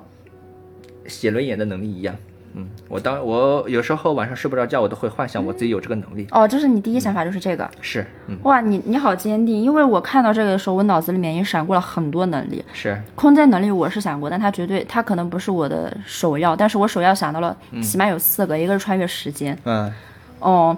[1.06, 2.16] 写轮眼的能力一样。
[2.56, 6.28] 嗯，我当我有时候晚上睡不着觉，我都会幻想我自己有这个能力。
[6.32, 7.70] 哦，就是你第一想法就是这个。
[7.82, 12.64] 是，嗯，哇，你你好坚定，因为我看到这个的时候，我脑子里面已经闪过了很多能力。
[12.74, 19.92] 是，空间能力我是想过，但它绝对它可能不是我的首要，但是我首要想到了起码有四个，一个是穿越时间，嗯
[20.40, 20.78] 哦，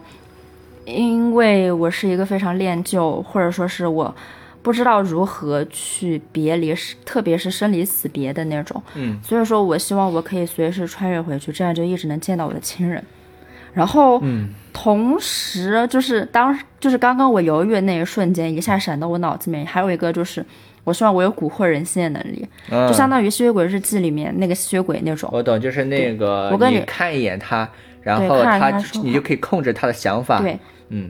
[0.86, 4.14] 因为我是一个非常恋旧，或者说是我
[4.70, 13.04] 不知道如何去别离，特别是生离死别的那种，嗯所以说我希望我可以随时穿越回去，这样就一直能见到我的亲人。
[13.74, 20.46] 然后，嗯同时就是当就是刚刚我犹豫的那一瞬间，一下闪到我脑子里面，还有一个就是，
[20.84, 25.28] 我希望我有蛊惑人心的能力，嗯，就相当于《吸血鬼日记》里面那个吸血鬼那种。
[25.34, 27.68] 我懂，就是那个我跟你你看一眼他，
[28.04, 31.10] 然后他他你就可以控制他的想法。，对，嗯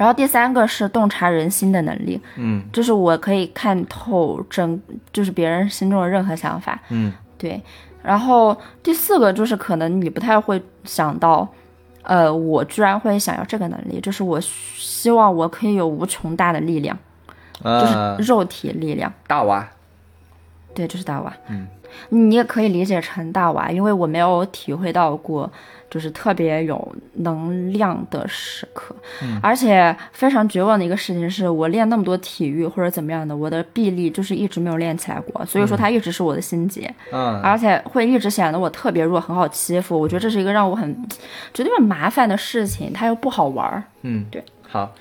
[0.00, 4.80] 然后第三个是洞察人心的能力，嗯就是我可以看透整，
[5.12, 6.80] 就是别人心中的任何想法。
[6.88, 7.62] 嗯对，
[8.02, 11.46] 然后第四个就是可能你不太会想到，
[12.00, 16.96] 呃，我居然会想要这个能力，就是我希望我可以有无穷大的力量，
[17.62, 19.12] 啊，就是肉体力量。
[19.26, 19.68] 大娃，
[20.72, 21.30] 对，就是大娃。
[21.48, 21.66] 嗯，
[22.08, 25.52] 你也可以理解成大娃，因为我没有体会到过，
[25.90, 28.94] 就是特别有能量的时刻。
[29.22, 39.98] 嗯，而且非常绝望的一个事情是，我练那么多体育或者怎么样的，我的臂力就是一直没有练起来过，所以说它一直是我的心结，嗯，而且会一直显得我特别弱，很好欺负。
[40.00, 40.94] 我觉得这是一个让我很
[41.52, 43.82] 觉得有点麻烦的事情，它又不好玩儿。
[44.02, 44.92] 嗯，对，好。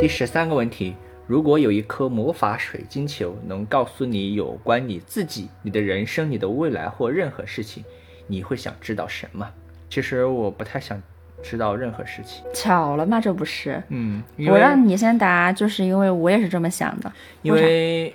[0.00, 0.96] 第十三个问题：
[1.32, 7.82] 如果有一颗魔法水晶球能告诉你有关你自己、你的人生、你的未来或任何事情，
[8.26, 9.50] 你会想知道什么？
[9.88, 11.02] 其实我不太想
[11.42, 12.44] 知道任何事情。
[12.52, 13.18] 巧了吗？
[13.18, 13.82] 这不是？
[13.88, 17.10] 嗯，我让你先答，就是因为我也是这么想的。
[17.40, 18.14] 因为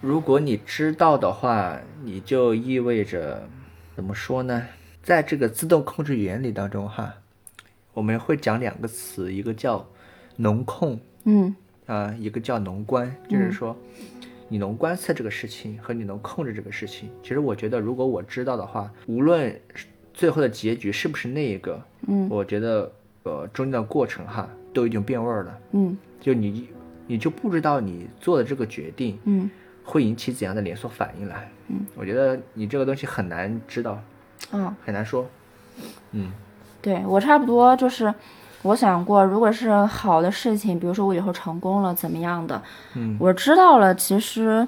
[0.00, 3.42] 如果你知道的话，你就意味着
[3.96, 4.68] 怎么说呢？
[5.02, 7.12] 在这个自动控制原理当中，哈，
[7.92, 9.84] 我们会讲两个词，一个叫
[10.36, 11.52] 能控嗯
[11.86, 13.76] 啊、一个叫农观，就是说
[14.48, 17.10] 你能观测这个事情和你能控制这个事情。
[17.22, 19.58] 其实我觉得，如果我知道的话，无论
[20.14, 22.92] 最后的结局是不是那一个，嗯我觉得
[23.24, 25.58] 呃中间的过程哈都已经变味儿了。
[25.72, 26.68] 嗯就你
[27.06, 29.50] 你就不知道你做的这个决定嗯
[29.82, 31.50] 会引起怎样的连锁反应来。
[31.68, 34.00] 嗯，我觉得你这个东西很难知道，
[34.52, 35.28] 嗯，很难说。
[36.12, 36.30] 嗯
[36.82, 38.12] 对我差不多就是，
[38.62, 42.60] 我想过，如果是好的事情，比如说我以后成功了怎么样的，
[42.94, 44.66] 嗯我知道了，其实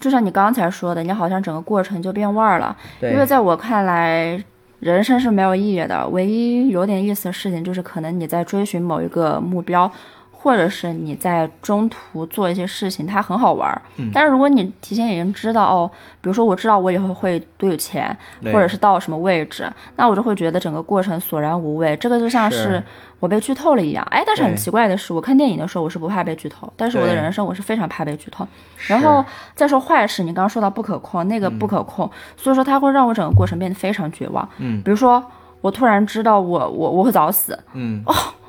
[0.00, 4.42] 就像你刚才说的，你好像整个过程就变味儿了，对，因为在我看来。
[4.78, 9.90] 人生是没有意义的，唯一有点意思的事情就是，可能你在追寻某一个目标，
[10.30, 13.80] 或者是你在中途做一些事情，它很好玩儿。
[13.96, 21.96] 嗯但是如果你提前已经知道哦，比如说我知道我以后会多有钱，或者是到什么位置，那我就会觉得整个过程索然无味。
[21.96, 22.82] 这个就像是是
[23.18, 24.06] 我被剧透了一样。
[24.10, 28.46] 哎，但是很奇怪的是，我看电影的时候我是不怕被剧透，但是我的人生我是非常怕被剧透。
[28.86, 29.24] 然后
[29.54, 34.48] 再说坏事，你刚刚说到不可控，那个不可控，所以说它会让我整个过程变得非常绝望。
[34.58, 34.82] 嗯。
[34.82, 35.24] 比如说
[35.60, 38.04] 我突然知道我我我会早死，嗯。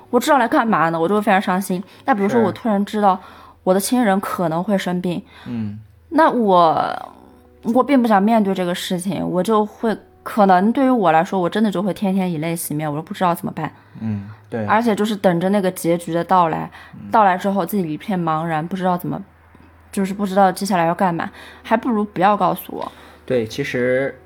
[0.09, 1.83] 我知道来干嘛呢，我就会非常伤心。
[2.05, 3.19] 那比如说我突然知道
[3.63, 5.77] 我的亲人可能会生病，嗯。
[6.09, 7.11] 那我
[7.73, 16.71] 我并不想面对这个事情，我就会可能对于我来说，我真的就会天天以泪洗面，我都不知道怎么办，嗯，对，而且就是等着那个结局的到来，
[17.11, 19.21] 到来之后自己一片茫然，不知道怎么，
[19.91, 21.29] 就是不知道接下来要干嘛，
[21.63, 22.91] 还不如不要告诉我。
[23.25, 24.17] 对，其实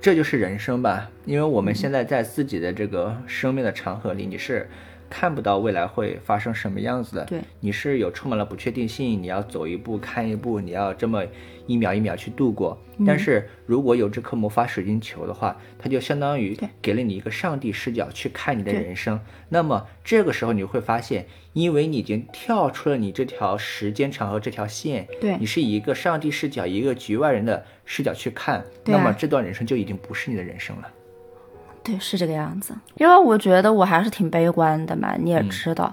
[0.00, 4.68] 这就是人生吧，因为我们现在在自己的这个生命的长河里，你是
[5.10, 11.24] 看不到未来会发生什么样子的，对，你是有充满了不确定性，你要走一步看一步，你要这么
[11.66, 12.78] 一秒一秒去度过。
[13.06, 19.20] 但是如果有这颗魔法水晶球的话，它就相当于给了你一个上帝视角去看你的人生。
[19.48, 25.36] 那么这个时候你会发现，因为你已经跳出了你这条时间长河这条线，对。
[25.38, 28.64] 你是以一个上帝视角、一个局外人的视角去看，啊。
[28.86, 30.88] 那么这段人生就已经不是你的人生了。
[31.82, 32.74] 对，是这个样子。
[32.96, 35.92] 因为我觉得我还是挺悲观的嘛，你也知道，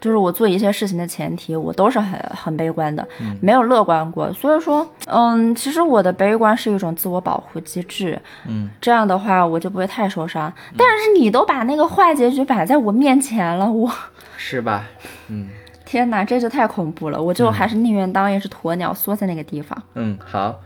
[0.00, 3.06] 就是我做一些事情的前提，我都是很很悲观的，
[3.40, 4.32] 没有乐观过。
[4.32, 10.52] 所以说，嗯，其实我的悲观是一种自我保护机制，嗯，这样的话我就不会太受伤。
[10.76, 13.90] 但是你都把那个坏结局摆在我面前了，我
[14.36, 14.84] 是吧？
[15.28, 15.48] 嗯
[15.84, 17.22] 天哪，这就太恐怖了！
[17.22, 19.80] 我就还是宁愿当一只鸵鸟，缩在那个地方。
[19.94, 20.58] 嗯，好。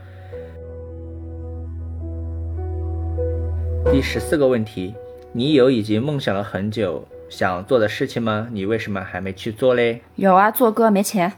[3.89, 4.95] 第十四个问题，
[5.33, 8.49] 你有已经梦想了很久想做的事情吗？
[8.53, 10.03] 你为什么还没去做嘞？
[10.17, 11.33] 有啊，做歌没钱，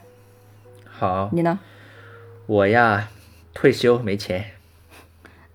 [0.85, 1.61] 好，你呢？
[2.47, 3.09] 我呀，
[3.55, 4.45] 退休没钱，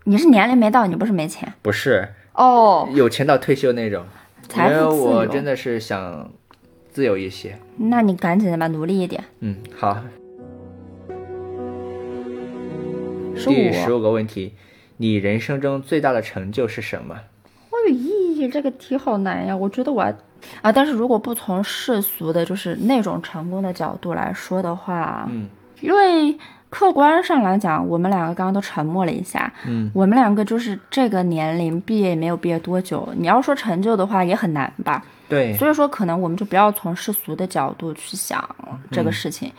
[0.06, 2.88] 你是年龄没到，你不是没钱不是哦。
[2.94, 4.06] 有钱到退休那种，
[4.44, 6.32] 因财为富自由我真的是想
[6.92, 7.58] 自由一些。
[7.78, 9.24] 那你赶紧的吧，努力一点。
[9.42, 10.02] 嗯，好。
[13.36, 14.00] 第十我。
[14.00, 14.56] 五个问题，
[14.98, 17.16] 你人生中最大的成就是什么？
[17.70, 19.56] 哎咦，这个题好难呀！
[19.56, 20.02] 我觉得我
[20.62, 25.48] 啊，但是如果不从世俗的，就是那种成功的角度来说的话，嗯
[25.82, 26.38] 因为
[26.70, 35.06] 客观上来讲，我们两个刚刚都沉默了一下，嗯，我们两个就是这个年龄毕业也没有毕业多久，你要说成就的话也很难吧。
[35.30, 38.44] 对，所以说，可能我们就不要从世俗的角度去想
[38.92, 39.52] 这个事情。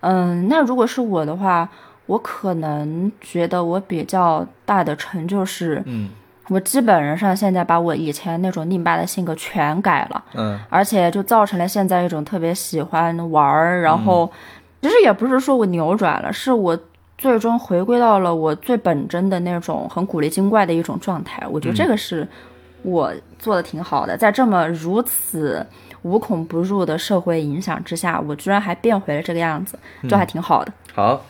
[0.00, 1.68] 嗯，那如果是我的话，
[2.06, 6.10] 我可能觉得我比较大的成就是，嗯。
[6.48, 10.58] 我基本上现在把我以前那种拧巴的性格全改了，嗯。
[10.68, 14.30] 而且就造成了现在一种特别喜欢玩儿，然后
[14.82, 16.78] 其实也不是说我扭转了，是我
[17.16, 21.46] 最终回归到了我最本真的那种很古灵精怪的一种状态。
[21.48, 22.26] 我觉得这个是
[22.82, 25.64] 我做的挺好的，在这么如此
[26.02, 30.72] 无孔不入的社会影响之下，我居然还变回了这个样子，这还挺好的。
[30.92, 31.24] 好，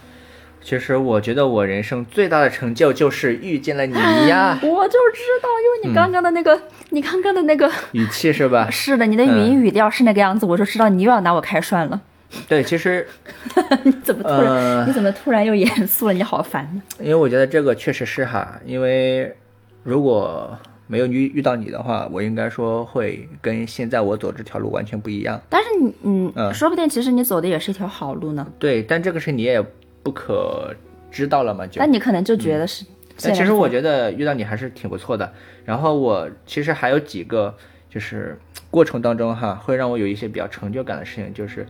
[0.63, 3.95] 其实我觉得我人生最大的成就就是遇见了你
[4.29, 8.69] 呀， 我就知道，因为你刚刚的那个，你刚刚的那个语气是吧？
[8.73, 12.01] 是的，你的语音语调是那个样子，我就知道你又要拿我开涮了。
[12.49, 13.07] 对，其实
[13.85, 16.13] 你怎么突然、呃你怎么突然又严肃了？
[16.15, 16.81] 你好烦。
[16.99, 19.35] 因为我觉得这个确实是哈，因为
[19.83, 25.39] 如果没有遇遇到你的话，我应该说会跟现在我走这条路完全不一样。
[25.51, 28.47] 但是你，嗯，嗯说不定其实你走的也是一条好路呢。
[28.59, 29.63] 对，但这个是你也
[30.03, 30.75] 不可
[31.11, 31.81] 知道了嘛，就。
[31.81, 32.85] 那你可能就觉得是。
[33.23, 35.33] 但其实我，觉得遇到你还是挺不错的。
[35.65, 37.55] 然后我其实还有几个
[37.89, 38.39] 就是
[38.71, 41.67] 过程当中哈，会让我有一些比较成就感的事情，就是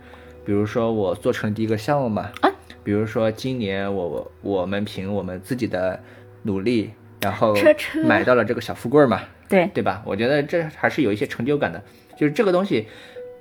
[0.47, 2.51] 比如说我做成第一个项目嘛，啊
[2.85, 6.01] 比如说今年我我我们凭我们自己的
[6.43, 10.03] 努力，然后车车买到了这个小富贵儿嘛，对，对吧？
[10.07, 11.83] 我觉得这还是有一些成就感的，
[12.17, 12.87] 就是这个东西，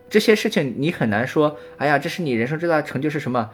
[0.09, 3.51] 这些事情你很难说，哎呀，这是你人生最大的成就是什么？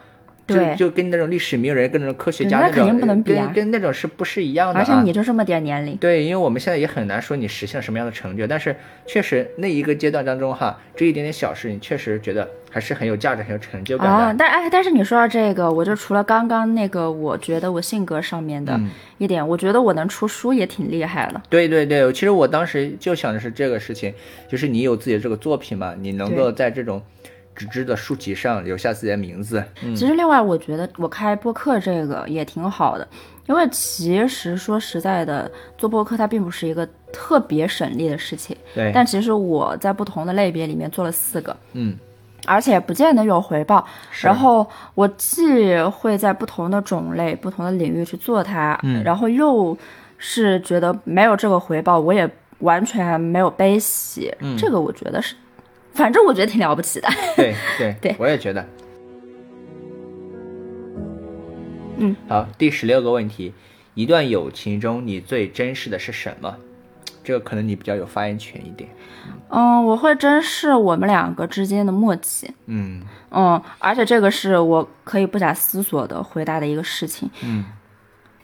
[0.48, 4.82] 对就就跟那种历史名人、跟那种科学对家种，那肯定不能比跟啊跟那种是不是一样的、啊？
[4.82, 8.74] 而且你就这么点年龄，对，因为我们现在也很难说你实现了什么样的成就，但是
[9.06, 14.12] 确实那一个阶段当中哈，这一点点小事，你确实觉得还是很有价值、很有成就感的。
[14.12, 21.42] 啊，但哎，但是你说到这个，我就除了刚刚那个，我觉得我性格上面的嗯一点，我觉得我能出书也挺厉害了。
[21.50, 24.14] 对对对，其实我当时就想的是这个事情，
[24.48, 27.02] 就是你有自己的这个作品嘛，你能够在这种
[27.58, 29.62] 纸质的书籍上留下自己的名字。
[29.82, 33.06] 嗯其实另外，我觉得我开播客这个也挺好的，
[33.46, 38.56] 因为其实说实在的，做播客它并不是一个特别省力的事情。
[38.72, 41.96] 对，但其实我在不同的类别里面做了四个，嗯，
[42.46, 43.84] 而且不见得有回报。
[44.22, 49.76] 然后我既会在不同的种类、不同的领域去做它，嗯然后又
[50.16, 52.28] 是觉得没有这个回报，我也
[52.60, 54.32] 完全没有悲喜。
[54.40, 55.34] 嗯这个我觉得是，
[55.98, 57.08] 反正我觉得挺了不起的。
[57.34, 58.64] 对对 对我也觉得。
[61.96, 63.52] 嗯，好，第十六个问题，
[63.94, 66.56] 一段友情中你最珍视的是什么？
[67.24, 68.88] 这个可能你比较有发言权一点。
[69.48, 72.48] 嗯，我会珍视我们两个之间的默契。
[72.66, 77.28] 嗯嗯，而且这个是我可以不假思索的回答的一个事情。
[77.42, 77.64] 嗯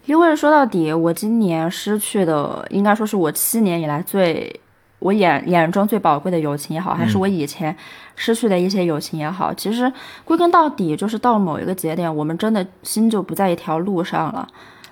[0.06, 4.60] 因为说到底，我今年失去的，应该说是我七年以来最
[5.04, 7.76] 我眼眼中最宝贵的友情也好，还是我以前
[8.16, 9.92] 失去的一些友情也好，其实
[10.24, 14.48] 归根到底就是到某一个节点，我们真的心就不在一条路上了。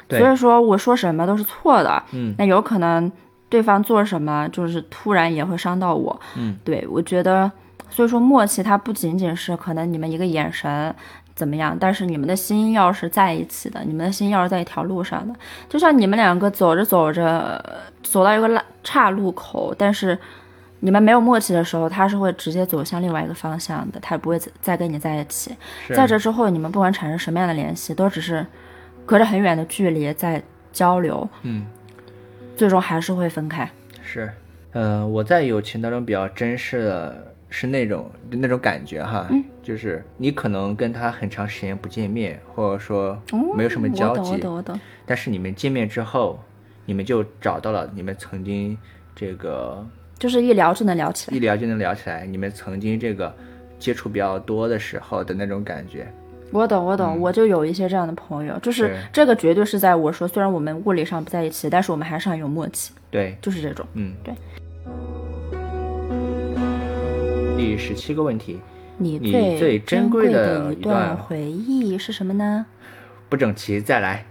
[0.07, 2.03] 对所以说我说什么都是错的。
[2.13, 3.11] 嗯，那有可能
[3.49, 6.21] 对方做什么，就是突然也会伤到我。
[6.37, 7.51] 嗯，对我觉得，
[7.89, 10.95] 所以说默契它不仅仅是可能你们一个眼神。
[11.35, 11.77] 怎么样？
[11.79, 15.35] 但是你们的心要是在一起的，你们的心要是在一条路上的，
[15.69, 20.19] 就像你们两个走着走着，走到一个岔岔路口，但是
[20.81, 25.57] 你们没有默契的时候，他是会直接走向另外一个方向的，他不会再再跟你在一起。
[25.89, 28.45] 在这之后，你们不管产生什么样的联系，都只是
[29.07, 30.43] 隔着很远的距离在
[30.73, 31.67] 交流，嗯
[32.57, 33.71] 最终还是会分开。
[34.03, 34.31] 是，
[34.73, 44.43] 呃，我在友情当中比较珍视的是那种那种感觉哈，嗯就是你可能跟他很长时间不见面，或者说哦没有什么交集。
[45.05, 46.41] 但是你们见面之后，
[46.87, 48.77] 你们就找到了你们曾经
[49.15, 49.87] 这个
[50.19, 51.37] 就是一聊就能聊起来。
[51.37, 53.33] 一聊就能聊起来，你们曾经这个
[53.79, 56.11] 接触比较多的时候的那种感觉。
[56.51, 63.87] 我懂，我懂，我就有一些这样的朋友，就是是这个绝对是在我说，虽然我们物理上不在一起，但是我们还是很有默契，对，就是这种。
[63.95, 64.35] 嗯，对。
[67.63, 68.59] 第十七个问题，
[68.99, 72.67] 你你最最珍贵贵的一一段段回忆是什么呢？
[73.29, 74.27] 不整齐，再来。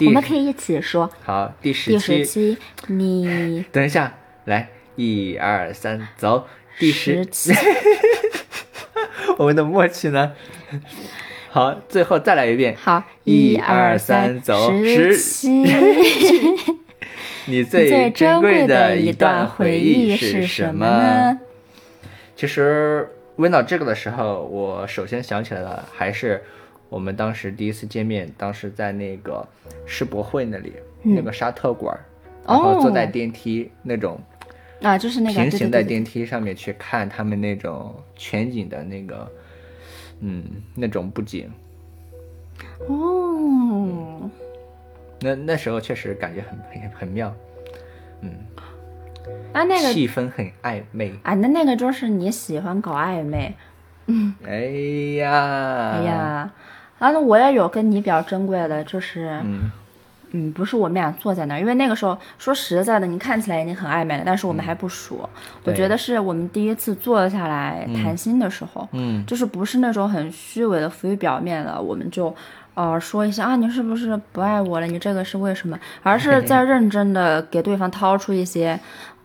[0.00, 1.10] 我们可以一起说。
[1.22, 4.14] 好，第十第十七，七，你 等一下，
[4.46, 6.46] 来，一二三，走。
[6.78, 7.52] 第十，十七，
[9.36, 10.32] 我们的默契呢？
[11.50, 12.74] 好，最后再来一遍。
[12.80, 15.50] 好，一二二三走十十七。
[17.44, 21.38] 你最最珍贵的一段回忆是什么呢？？
[22.40, 26.42] 其实问到这个的时候，我首先想起来的还是
[26.88, 29.46] 我们当时第一次见面，当时在那个
[29.84, 30.72] 世博会那里、
[31.02, 31.94] 那个沙特馆，
[32.46, 34.18] 然后坐在电梯那种
[34.80, 39.30] 啊，就是那个平行在电梯上面去看他们那种全景的那个，
[40.20, 40.42] 嗯，
[40.74, 41.52] 那种布景。
[42.88, 44.30] 哦，
[45.20, 47.36] 那那时候确实感觉很很很妙，
[49.52, 51.12] 那那个气氛很暧昧。
[51.22, 53.54] 啊，那那个就是你喜欢搞暧昧。
[54.06, 54.60] 嗯哎
[55.18, 56.50] 呀，哎呀，
[56.98, 59.70] 啊，那我也有跟你比较珍贵的，就是嗯
[60.32, 65.28] 嗯，不是我们俩坐在那儿，因为那个时候说实在的，你看起来已经很暧昧了，但是我们还不熟。
[65.64, 72.34] 我觉得是我们第一次坐下来谈心的时候，嗯就是不是那种很虚伪的浮于表面的，我们就
[72.74, 74.86] 呃说一下啊，你是不是不爱我了？
[74.86, 75.78] 你这个是为什么？
[76.02, 78.78] 而是在 认真的给对方掏出一些。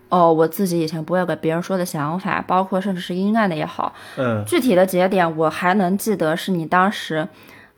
[0.08, 7.26] 哦，我自己以前不会给别人说的想法，包括甚至是阴暗的也好，嗯具体的节点我还能记得，是你当时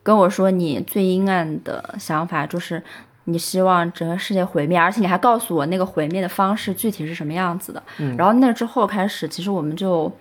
[0.03, 2.83] 跟我说你最阴暗的想法就是
[3.25, 7.83] 你希望整个世界毁灭，而且你还告诉我那个毁灭的方式具体是什么样子的。
[8.19, 10.13] 然后那之后开始，其实我们就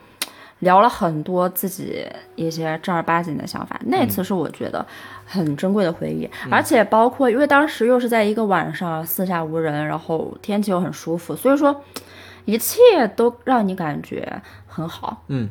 [0.59, 2.05] 聊了很多自己
[2.35, 3.79] 一些正儿八经的想法。
[3.85, 4.85] 那次是我觉得
[5.25, 11.83] 很珍贵的回忆，而且包括因为当时又是在一个晚上，四下无人，然后天气又很舒服，所以说
[12.45, 12.81] 一切
[13.15, 15.23] 都让你感觉很好。
[15.27, 15.49] 嗯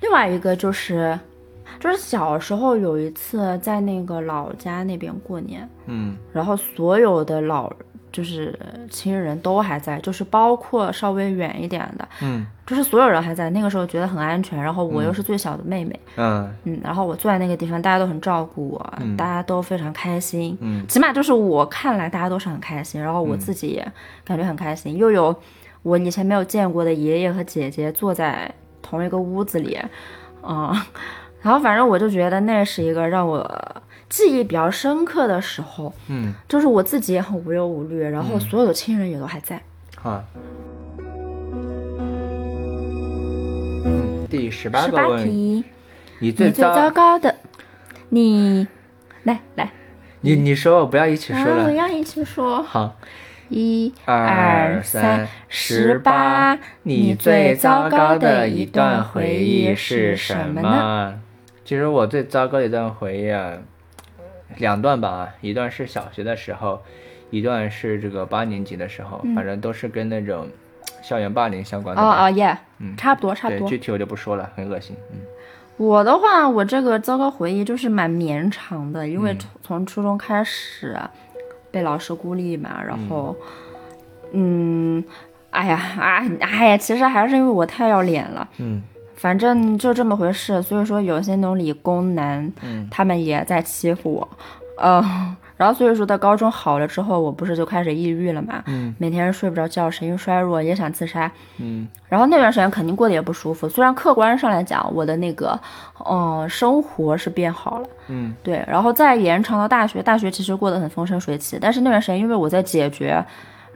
[0.00, 1.18] 另外一个就是，
[1.80, 7.72] 就是小时候有一次在那个老家那边过年，嗯然后所有的老
[8.16, 8.58] 就是
[8.90, 12.46] 亲人都还在，就是包括稍微远一点的，嗯。
[12.66, 13.50] 就是所有人还在。
[13.50, 16.50] 那个时候觉得很安全，然后我又是最小的妹妹，嗯。
[16.64, 23.86] 嗯，然后我坐在那个地方，大家都很照顾我，大家都非常开心，嗯，起码就是我看来大家都是很开心，然后我自己也
[24.24, 25.36] 感觉很开心，又有
[25.82, 28.50] 我以前没有见过的爷爷和姐姐坐在
[28.82, 29.78] 同一个屋子里，
[30.42, 30.74] 嗯，
[31.42, 33.48] 然后反正我就觉得那是一个让我
[34.08, 39.60] 记忆比较深刻的时候，嗯，就是我自己也很无忧无虑，然后所有的亲人也都还在。
[39.96, 40.22] 好。
[43.84, 45.64] 嗯，第十八个问题，
[46.20, 47.34] 你最你最糟糟，糕的，
[48.10, 48.66] 你
[49.24, 49.70] 来来，
[50.20, 51.72] 你你说，我不要一起说啊，我了。
[51.72, 52.96] 要一起说，好，
[53.48, 60.70] 一二三，十八，你最糟糕的一段回忆是什么呢？
[60.70, 61.14] 么？
[61.64, 63.52] 其实我最糟糕的一段回忆啊，
[64.56, 66.80] 两段吧，一段是小学的时候，
[67.30, 70.48] 一段是这个八年级的时候，反正都是跟那种
[71.02, 72.02] 校园霸凌相关的。
[72.02, 72.56] 哦哦耶，
[72.96, 73.68] 差不多差不对，多。
[73.68, 74.96] 具体我就不说了，很恶心。
[75.12, 75.18] 嗯
[75.78, 80.98] 我的话，我这个糟糕回忆就是蛮绵长的，因为嗯从从初中开始
[81.70, 83.36] 被老师孤立嘛，然后，
[84.32, 85.04] 嗯，
[85.50, 88.82] 哎呀，哎哎呀，其实还是因为我太要脸了，嗯
[89.16, 90.62] 反正就这么回事。
[90.62, 94.28] 所以说，有些那种理工男，嗯他们也在欺负我，
[94.78, 95.02] 呃，
[95.56, 101.30] 然后所以说到高中好了之后，我不是就开始抑郁了嘛，嗯每天睡不着觉，神经衰弱，也想自杀。
[101.58, 105.58] 嗯然后那段时间肯定过得也不舒服，虽然客观上来讲，我的那个，
[106.08, 113.24] 嗯、生活是变好了，嗯对，然后再延长到大学，大学其实过得很风生水起，但是那段时间因为我在解决，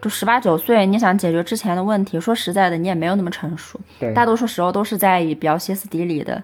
[0.00, 4.14] 就十八九岁，你想解决之前的问题，说实在的，你也没有那么成熟，对。
[4.14, 6.42] 大多数时候都是在以比较歇斯底里的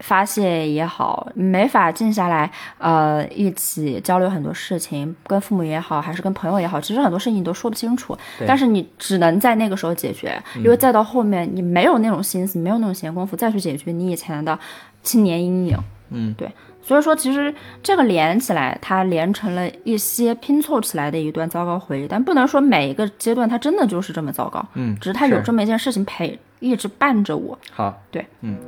[0.00, 8.46] 发泄也好，没法静下来，呃，一起交流很多事情，跟父母也好，还是跟朋友也好，其实很多事情你都说不清楚，对。
[8.46, 14.56] 但是你只能在那个时候解决，因为再到后面你没有那种心思，没有那种闲工夫再去解决你以前的
[15.02, 15.78] 青年阴影。
[16.10, 16.50] 嗯，对，
[16.80, 27.58] 所以说其实这个连起来，它连成了一些拼凑起来的一段糟糕回忆，但不能说每一个阶段它真的就是这么糟糕，嗯，只是它有这么一件事情陪一直伴着我。
[27.72, 28.58] 好，对，嗯。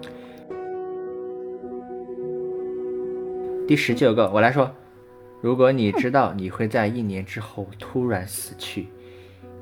[3.67, 4.71] 第十九个，我来说。
[5.41, 8.89] 如果你知道你会在一年之后突然死去，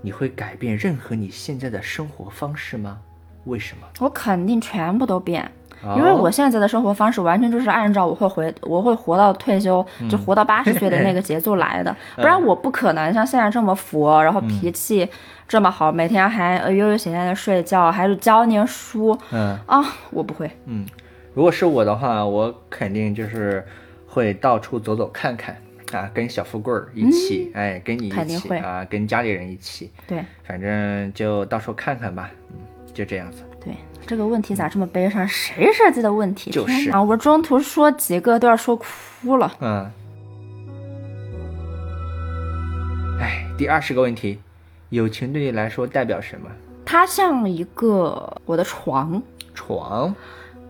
[0.03, 2.99] 你会改变任何你现在的生活方式吗？
[3.45, 3.87] 为什么？
[4.01, 5.49] 我肯定全部都变，
[5.97, 14.49] 因为哦我现在的生活方式完全就是按照我会回我会活到退休，嗯就活到八十 岁的那个节奏来的，不然我不可能像现在这么佛，然后嗯。
[14.49, 15.09] 脾气
[15.47, 19.57] 这么好，每天还呃悠悠闲闲的睡觉，还是教念书嗯。
[19.67, 20.51] 啊，我不会。
[20.67, 20.85] 嗯，
[21.35, 23.65] 如果是我的话，我肯定就是
[24.07, 25.57] 会到处走走看看
[25.93, 30.25] 啊，跟小富贵儿一起，哎，跟你一嗯肯定会起啊，跟家里人一起，对。
[30.45, 32.57] 反正就到时候看看吧，嗯，
[32.93, 33.43] 就这样子。
[33.69, 35.29] 对，这个问题咋这么悲伤？
[35.29, 36.51] 谁设计的问题？
[36.51, 39.53] 就是天哪我中途说几个都要说哭了。
[39.61, 39.91] 嗯，
[43.21, 44.41] 哎，第二十个问题，
[44.89, 46.49] 友情对你来说代表什么？
[46.87, 50.15] 它像一个我的床，床，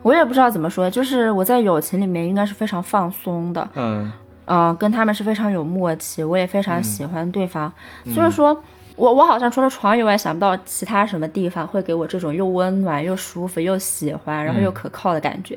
[0.03, 4.11] 我也不知道怎么说，就是我在友情里面应该是非常放松的，嗯
[4.47, 7.73] 嗯、跟他们是非常有默契，我也非常喜欢对方，
[8.13, 8.61] 所以说。
[8.99, 15.57] 我我好像除了床以外想不到其他什么地方会给我这种又温暖又舒服又喜欢，然后又可靠的感觉。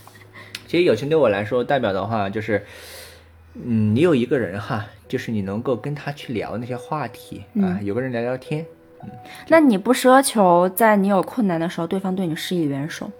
[0.68, 2.64] 其实友情对我来说代表的话就是，
[3.54, 8.66] 嗯，你有一个人哈，就是你能够跟他去聊那些话题啊，有个人聊聊天，
[9.48, 13.10] 那你不奢求在你有困难的时候对方对你施以援手？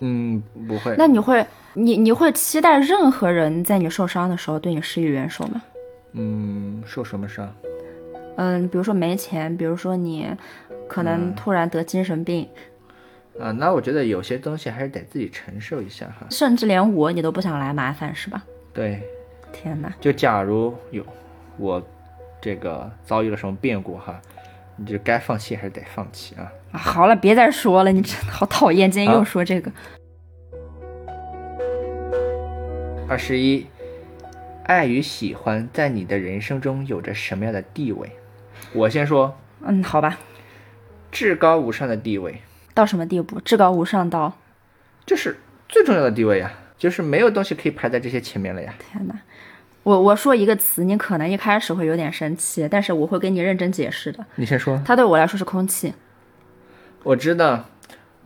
[0.00, 5.62] 嗯，不会，那你会，你你会期待任何人在你受伤的时候对你施以援手吗？
[6.12, 7.52] 嗯，受什么伤？
[8.38, 10.28] 嗯，比如说没钱，比如说你
[10.88, 12.48] 可能突然得精神病，
[13.36, 16.24] 啊，那我觉得有些东西还是得自己承受一下哈。
[16.30, 18.44] 甚至连我你都不想来麻烦是吧？
[18.72, 19.02] 对，
[19.52, 19.92] 天哪！
[20.00, 21.04] 就假如有
[21.56, 21.84] 我
[22.40, 24.20] 这个遭遇了什么变故哈，
[24.76, 26.52] 你就该放弃还是得放弃啊。
[26.70, 29.72] 啊好了，别再说了，你真的好讨厌，今天又说这个。
[33.08, 33.66] 二十一，
[34.62, 38.08] 爱与喜欢在你的人生中有着什么样的地位？
[38.72, 40.18] 我先说，嗯，好吧，
[41.10, 42.42] 至高无上的地位，
[42.74, 43.40] 到什么地步？
[43.40, 44.36] 至高无上到
[45.06, 45.38] 就是
[45.68, 48.74] 最重要的地位呀，就是没有东西可以排在这些前面了呀。
[48.78, 49.14] 天哪！
[49.84, 54.24] 我我说一个词，你可能一开始会有点生气，但是我会跟你认真解释的。
[54.34, 55.94] 你先说，它对我来说是空气，
[57.04, 57.64] 我知道，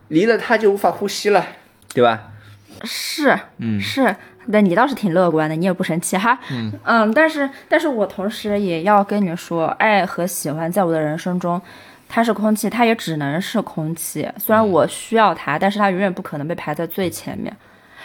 [0.09, 1.45] 离了它就无法呼吸了，
[1.93, 2.33] 对吧？
[2.83, 4.15] 是，嗯是。
[4.47, 6.37] 那你倒是挺乐观的，你也不生气哈。
[6.49, 11.61] 嗯但是但是我同时也要跟你说，爱和喜欢在我的人生中，
[12.09, 14.29] 它是空气，它也只能是空气。
[14.37, 17.55] 虽然我需要它，但是它永远不可能被排在最前面。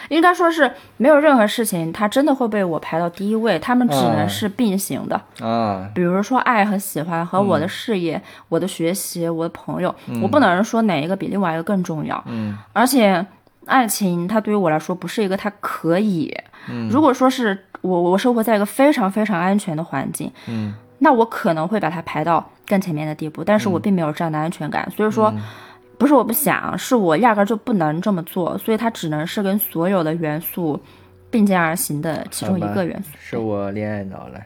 [0.07, 5.21] 应该说是没有任何事情，它真的会被我排到第一位，它们只能是并行的。
[5.45, 12.23] 啊，比如说爱和喜欢和我的事业、我的学习、我的朋友，我不能说哪一个比另外一个更重要。
[12.27, 13.23] 嗯，而且
[13.65, 16.35] 爱情它对于我来说不是一个它可以。
[16.89, 25.33] 如果说是我我生活在一个非常非常安全的环境，嗯，那我可能会把它排到更前面的地步，但是我并没有这样的安全感，所以说。
[25.97, 30.81] 不是我不想，是我压根儿就不能这么做，所以它只能是跟所有的元素
[31.29, 33.09] 并肩而行的其中一个元素。
[33.19, 34.39] 是我恋爱脑了。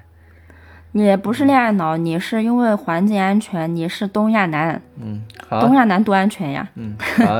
[0.93, 6.67] 你不是恋爱脑，你是因为环境安全，你是东亚男，嗯，好东，亚男多安全呀！
[6.73, 7.39] 嗯，好。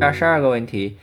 [0.00, 0.98] 二十二个问题，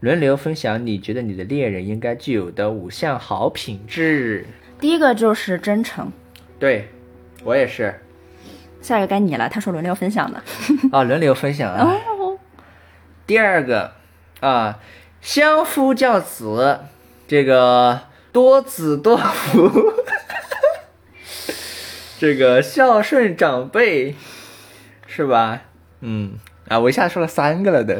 [0.00, 4.46] 轮流分享你觉得你的恋人应该具有的五项好品质。
[4.80, 6.10] 第一个就是真诚，
[6.58, 6.88] 对，
[7.44, 8.00] 我也是。
[8.80, 9.48] 下一个该你了。
[9.48, 10.42] 他说轮流分享的，
[10.90, 11.84] 啊，轮流分享啊。
[11.84, 12.38] 哦，
[13.26, 13.92] 第二个
[14.40, 14.80] 啊，
[15.20, 16.80] 相夫教子，
[17.28, 18.00] 这个
[18.32, 19.70] 多子多福，
[22.18, 24.16] 这个孝顺长辈，
[25.06, 25.62] 是吧？
[26.00, 26.38] 嗯
[26.70, 27.92] 啊，我一下说了三个了都。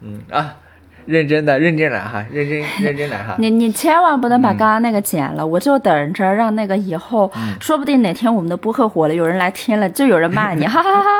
[0.00, 0.56] 嗯啊，
[1.04, 3.34] 认真的，认真来哈，认真 认真来哈。
[3.38, 7.28] 你你千万不能把刚刚那个剪了，我就等着让那个以后，
[7.60, 11.10] 说不定哪天我们的播客火了，有人来听了，就有人骂你， 哈哈哈。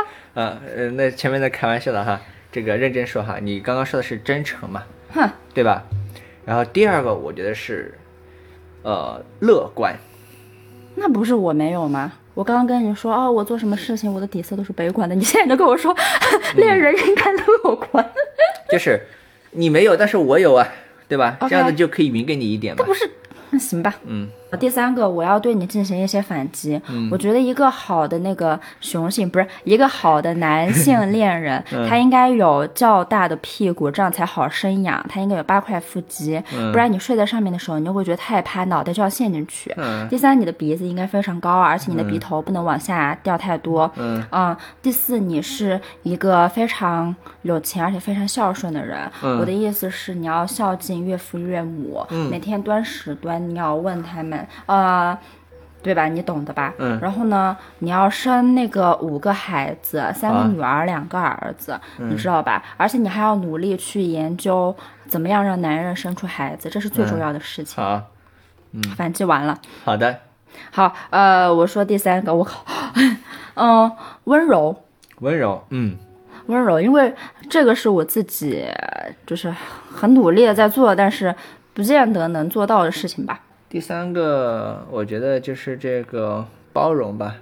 [0.41, 2.21] 啊，呃，那前面在开玩笑的哈，
[2.53, 5.83] 这个认真说哈，你刚刚说的是真诚嘛，哼，对吧？
[6.45, 7.93] 然后第二个我觉得是，
[8.83, 9.97] 呃，乐观。
[10.95, 12.13] 那不是我没有吗？
[12.39, 15.93] 我刚刚跟你说，哦，我做什么事情我的底色都是北管的，你现在就跟我说，
[16.55, 18.13] 恋人应该都有关，
[18.71, 19.05] 就是
[19.51, 20.69] 你没有，但是我有啊，
[21.09, 22.85] 对吧这样子就可以匀给你一点嘛。
[22.85, 23.11] 不是？
[23.51, 23.93] 那行吧。
[24.07, 26.81] 嗯第三个，我要对你进行一些反击。
[27.11, 35.05] 我觉得一个好的那个雄性，不是一个好的男性 恋人，他应该有较大的屁股，这样才好生养。
[35.09, 36.43] 他应该有八块腹肌，
[36.73, 39.73] 不然你睡在上面的时候，你就会觉得太趴，脑袋就要陷进去。
[39.77, 43.91] 嗯第三，你的鼻子应该非常高，而且你的鼻头不能往下掉太多。
[43.97, 48.99] 嗯第四，你是一个非常有钱而且非常孝顺的人。
[49.23, 55.19] 嗯我的意思是，你要孝敬岳父岳母，每天端屎端尿问他们，呃。
[55.81, 56.07] 对吧？
[56.07, 56.75] 你懂的吧？
[56.79, 62.61] 嗯然后呢，你要生那个五个孩子，三个啊女儿，两个儿子，嗯你知道吧？
[62.77, 64.75] 而且你还要努力去研究
[65.07, 67.83] 怎么样让男人生出孩子，这是最重要的事情。
[67.83, 68.03] 好
[68.97, 69.57] 反击完了。
[69.85, 70.19] 好的，
[70.73, 72.65] 好，呃，我说第三个，我靠，
[73.55, 73.91] 嗯，
[74.25, 74.83] 温柔，
[75.21, 75.97] 温柔，嗯
[76.47, 77.15] 温柔，因为
[77.49, 78.67] 这个是我自己
[79.25, 79.55] 就是
[79.95, 81.33] 很努力的在做，但是
[81.73, 83.41] 不见得能做到的事情吧。
[83.69, 87.35] 第三个我觉得就是这个包容吧，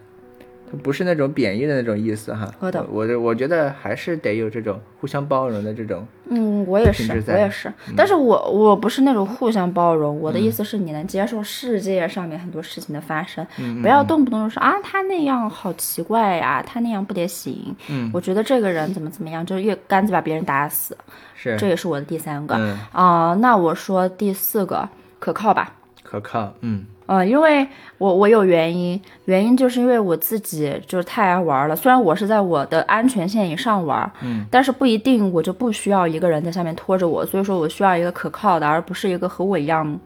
[0.69, 2.53] 它不是那种贬义的那种意思哈。
[2.59, 2.85] 我懂
[3.23, 6.05] 我觉得还是得有这种互相包容的这种。
[6.29, 13.47] 嗯，我也是我也是，但是我我不是那种互相包容，我的意思是你能接受世界上面很多事情的发生，
[13.81, 17.73] 不要动不动就说啊他那样好奇怪呀，他那样不得行。
[17.89, 20.99] 嗯我觉得这个人怎么怎么样，就是越干脆把别人打死，
[21.37, 22.57] 是，这也是我的第三个。
[22.57, 24.89] 嗯，啊、那我说第四个
[25.21, 25.73] 可靠吧。
[26.21, 27.67] 可靠，嗯嗯，因为
[27.99, 31.77] 我我有原因，原因就是因为我自己就是太爱玩了。
[31.77, 37.25] 虽然我是在我的安全线以上玩，嗯，但是不一定我就不需要一个人在下面拖着我。
[37.25, 39.99] 所以说我需要一个可靠的，而不是一个和我一样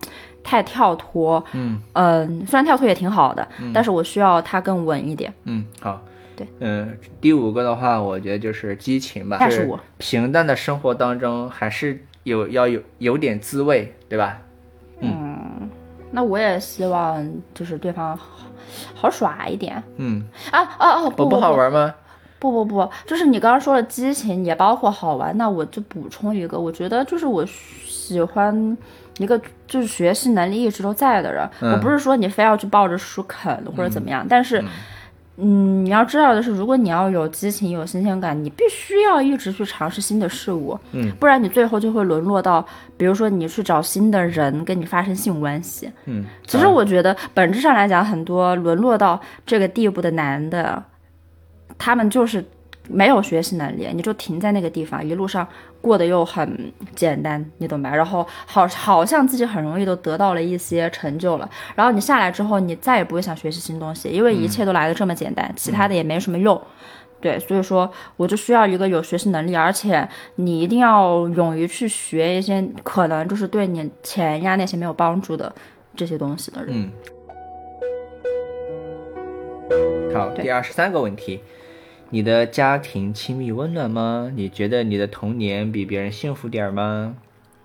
[0.45, 1.43] 太跳脱。
[1.53, 5.33] 嗯嗯，虽然跳脱也挺好的，但是我需要它更稳一点。
[5.45, 6.03] 嗯，好。
[6.37, 9.37] 对，嗯，第五个的话，我觉得就是激情吧。
[9.41, 14.39] 那是我平淡的生活当中，还是有要有有点滋味，对吧？
[16.11, 18.27] 那我也希望就是对方好
[18.95, 21.95] 好耍一点嗯，啊哦哦不我不好玩吗？
[22.39, 28.77] 不不不，就是你刚刚说的激情也包括好玩，那我就补充一个，我觉得就是我喜欢
[29.19, 31.49] 一个就是学习能力一直都在的人。
[31.61, 34.59] 嗯我不是说你非要去抱着书啃或者怎么样，但是。
[34.61, 34.69] 嗯，
[35.41, 42.65] 你要知道的是，如果你要有激情、有新鲜感，你必须要一直去尝试新的事物，嗯，不然你最后就会沦落到，
[42.97, 50.83] 比如说你去找新的人跟你发生性关系，嗯，其实我觉得本质上来讲，很多沦落到这个地步的男的，
[51.79, 52.45] 他们就是
[52.93, 55.47] 没有学习能力，你就停在那个地方，一路上
[55.81, 57.95] 过得又很简单，你懂吧？
[57.95, 66.61] 然后好好像自己很容易都得到了一些成就了，然后你下来之后，你再也不会想学习新东西，因为一切都来的这么简单，其他的也没什么用。
[67.21, 75.55] 对，所以说我就需要一个有学习能力，而且你一定要勇于去学一些可能就是对你钱呀那些没有帮助的
[75.95, 76.75] 这些东西的人。
[76.75, 76.91] 嗯。
[80.15, 81.41] 好，第二十三个问题，
[82.11, 84.31] 你的家庭亲密温暖吗？
[84.35, 87.15] 你觉得你的童年比别人幸福点儿吗？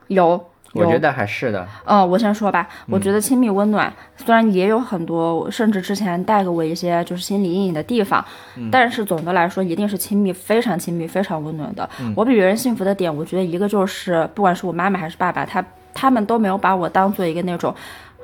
[0.08, 1.68] 有，有我觉得还是的。
[1.86, 8.24] 嗯，我先说吧，我觉得亲密温暖、虽然也有很多，甚至之前带给我一些就是心理阴影的地方，
[8.72, 11.90] 但是总的来说一定是亲密，非常亲密，非常温暖的。
[12.16, 17.74] 我比别人幸福的点，我觉得一个就是，不管是我妈妈还是爸爸，他他们都没有把我当做一个那种。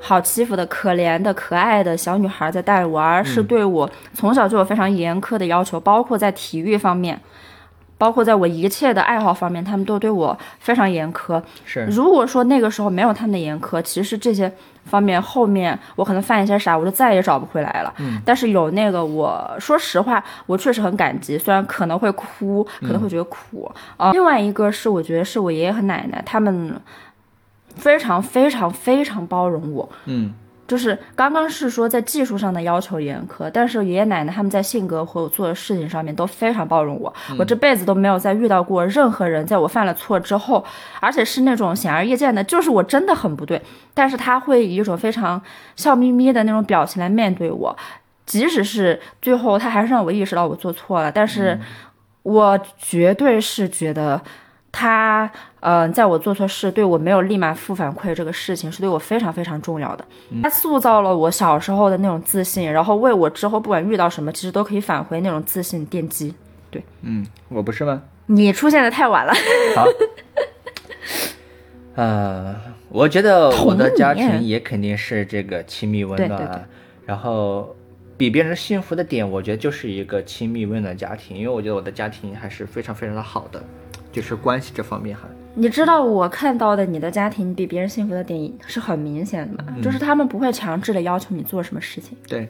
[0.04, 7.20] 好欺负的、可怜的、可爱的小女孩在带我，而是对我从小就有非常严苛的要求，包括在体育方面，
[7.96, 11.40] 包括在我一切的爱好方面，他们都对我非常严苛。
[11.64, 14.52] 是，如果说那个时候没有他们的严苛，其实这些
[14.84, 17.94] 方面后面我可能犯一些傻，我就再也找不回来了。
[17.98, 26.74] 嗯，但是有那个，我说实话，我确实很感激，虽然可能会哭，可能会觉得苦啊、另外一个是，我觉得是我爷爷和奶奶他们
[27.76, 29.88] 非常非常非常包容我。
[30.06, 37.12] 嗯就是刚刚是说在技术上的要求严苛，但是爷爷奶奶他们在性格和我做的事情上面都非常包容我。
[37.38, 40.64] 我这辈子都没有再遇到过任何人，在我犯了错之后，
[41.00, 43.60] 而且是那种显而易见的，就是我真的很不对，
[43.92, 45.42] 但是他会以一种非常
[45.76, 47.76] 笑眯眯的那种表情来面对我，
[48.24, 51.60] 即使是最后他还是让我意识到我做错了，但是
[52.22, 54.22] 我绝对是觉得。
[54.72, 60.04] 他，呃，在我做错事对我没有立马负反馈这个事情是对我非常非常重要的。
[60.42, 66.34] 他塑造了我小时候的那种自信，然后为我之后不管遇到什么，其实都可以返回那种自信奠基。
[66.70, 68.02] 对嗯，我不是吗？
[68.26, 69.32] 你出现的太晚了，
[69.76, 69.86] 好。
[71.94, 72.56] 呃，
[72.88, 76.36] 我觉得我的家庭也肯定是这个亲密温暖啊。
[76.38, 76.62] 对对对
[77.04, 77.76] 然后
[78.16, 83.62] 比别人幸福的点，我觉得就是一个亲密温暖家庭，因为我觉得我的家庭还是非常非常的好的，
[84.12, 85.22] 就是关系这方面哈。
[85.54, 89.74] 你知道我看到的你的家庭比别人幸福的点是很明显的嘛？
[89.82, 92.16] 就是他们不会强制的要求你做什么事情。
[92.26, 92.48] 对，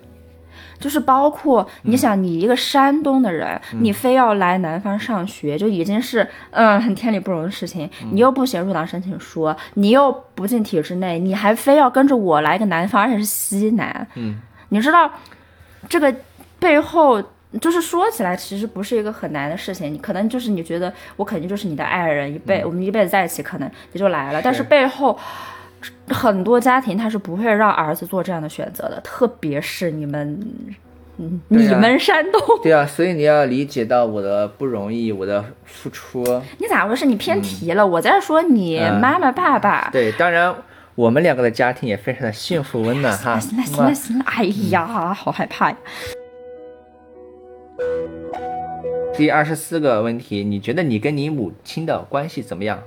[0.79, 7.91] 就是包括你想，你一个山东的人，你非要来南方上学，就已经是嗯很天理不容的事情。
[8.13, 14.07] 你又不写入党申请书，你又不进体制内，你还非要跟着我来个南方，而且是西南。
[14.15, 15.11] 嗯，你知道
[15.89, 16.15] 这个
[16.61, 17.21] 背后。
[17.61, 19.93] 就是说起来，其实不是一个很难的事情。
[19.93, 24.41] 你可能就是你觉得我肯定就是你的爱人，一辈、我们一辈子在一起，可能也就来了。
[24.43, 25.19] 但是背后
[26.09, 30.41] 很多家庭他是不会让儿子做这样的选择的，特别是你们，
[31.19, 36.25] 嗯，你们山东，对啊，所以你要理解到我的不容易，我的付出。
[36.59, 37.05] 你咋回事？
[37.05, 37.87] 你偏题了。
[37.87, 39.91] 我在说你嗯妈妈爸爸。
[39.93, 40.55] 对，当然
[40.95, 43.39] 我们两个的家庭也非常的幸福温暖哈。
[43.39, 45.77] 行了行了行了，哎呀，好害怕呀！
[49.15, 52.83] 第二十四个问题，你觉得你跟你母亲的关系怎么样？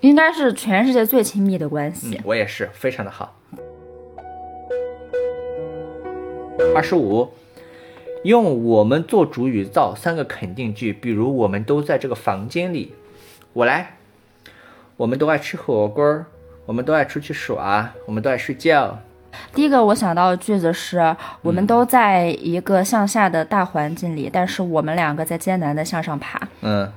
[0.00, 2.20] 应该是全世界最亲密的关系。
[2.24, 3.34] 我也是，非常的好。
[6.74, 7.30] 二十五，
[8.22, 12.94] 用我们做主语造三个肯定句，比如我们都在这个房间里，
[13.54, 13.96] 我来，
[14.96, 16.26] 我们都爱吃火锅，
[16.66, 19.00] 我们都爱出去耍，我们都爱睡觉。
[19.54, 26.40] 第一个我想到的句子是：我们都在一个向下的大环境里，但是我们两个在艰难的向上爬。
[26.60, 26.90] 嗯，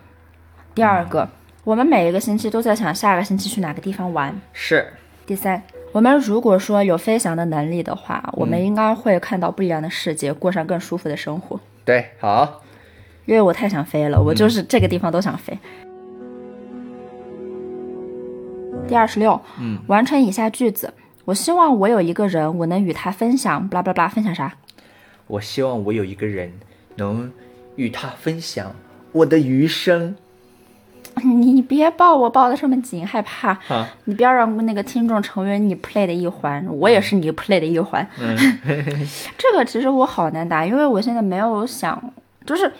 [0.73, 1.27] 第二个，
[1.63, 4.39] 我们每一个星期都在想下个星期去哪个地方玩。
[4.53, 4.93] 是，
[5.25, 5.61] 第三，
[5.91, 11.59] 我们如果说有飞翔的能力的话，我们应该会看到不一样的世界，过上更舒服的生活。
[11.83, 12.61] 对，好，
[13.25, 15.57] 因为我太想飞了，我就是这个地方都想飞。
[18.87, 20.93] 第二十六，嗯，完成以下句子。
[21.25, 24.53] 我希望我有一个人，我能与他分享，巴拉巴拉，分享啥？
[25.27, 26.53] 我希望我有一个人
[26.97, 27.31] 能
[27.75, 28.75] 与他分享
[29.11, 30.15] 我的余生。
[31.23, 33.57] 你 你别抱我抱的这么紧，害怕。
[33.69, 38.07] 啊，你不要让那个听众成为你 play 的一环，我也是你 play 的一环。
[38.19, 38.37] 嗯
[39.37, 42.13] 这个其实我好难答，因为我现在没有想，
[42.45, 42.71] 就是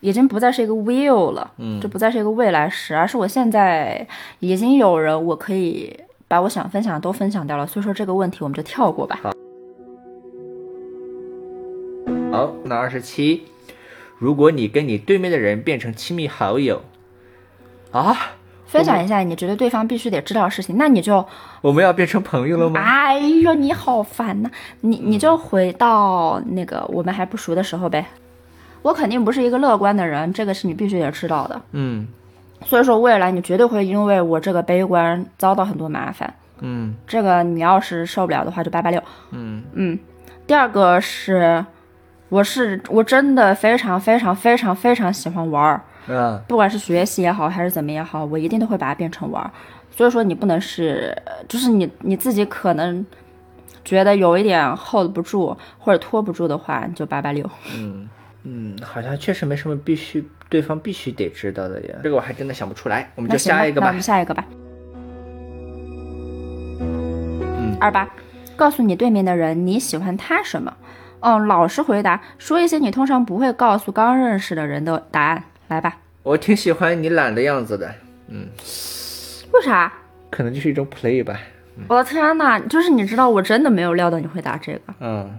[0.00, 4.04] 已经不再是一个 will 了，嗯这不再是一个未来时，而是我现在
[4.40, 5.94] 已经有人，我可以
[6.32, 9.20] 把我想分享的都分享掉了，所以说这个问题我们就跳过吧。
[12.32, 13.42] 好，那二十七，
[14.18, 16.80] 如果你跟你对面的人变成亲密好友，
[17.90, 18.16] 啊，
[18.64, 21.22] 分享一下你觉得对方必须得知道的事情，那你就，
[21.60, 22.80] 我们要变成朋友了吗？
[22.80, 28.06] 哎呦，你好烦呐、你你就回到那个我们还不熟的时候呗。
[28.80, 31.60] 我肯定不是一个乐观的人，这个是你必须得知道的。
[31.72, 32.08] 嗯
[32.64, 36.32] 所以说未来你绝对会因为我这个悲观遭到很多麻烦。
[36.64, 39.02] 嗯这个你要是受不了的话，就八八六。
[39.32, 39.98] 嗯嗯，
[40.46, 41.64] 第二个是，
[42.28, 49.50] 我是我真的非常非常非常非常喜欢玩儿，嗯，不管是学习也好还是怎么也好，我一定都会把它变成玩儿。
[49.90, 51.16] 所以说你不能是，
[51.48, 53.04] 就是你你自己可能
[53.84, 57.44] 觉得有一点 hold 不住或者拖不住的话，你就八八六。
[57.76, 58.08] 嗯，
[58.82, 61.94] 好像确实没什么必须对方必须得知道的呀。
[62.02, 64.02] 这个我还真的想不出来，我们就下一个吧那我们。
[64.02, 64.44] 下一个吧。
[66.80, 68.08] 嗯，二八，
[68.56, 70.76] 告诉你对面的人你喜欢他什么？
[71.20, 75.44] 嗯，老实回答，说一些你通常不会告诉刚认识的人的答案。
[75.68, 77.94] 来吧，我挺喜欢你懒的样子的，
[78.28, 78.48] 嗯
[79.52, 79.92] 为啥？
[80.30, 81.38] 可能就是一种 play 吧。
[81.88, 84.80] 我的天呐，就是你知道，我真的没有料到你会答这个。
[85.00, 85.38] 嗯，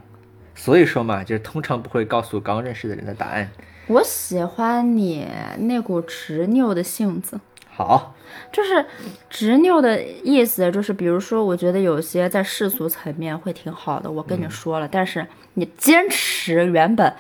[0.55, 3.49] 所以说嘛，就是通常不会告诉刚认识的人的答案。
[3.87, 5.27] 我喜欢你
[5.59, 7.39] 那股执拗的性子。
[7.75, 8.13] 好，
[8.51, 8.85] 就是
[9.29, 15.25] 执拗的意思，就是比如说，我觉得有些在世俗层面会挺好的，我跟你说了，但是
[15.55, 17.11] 你坚持原本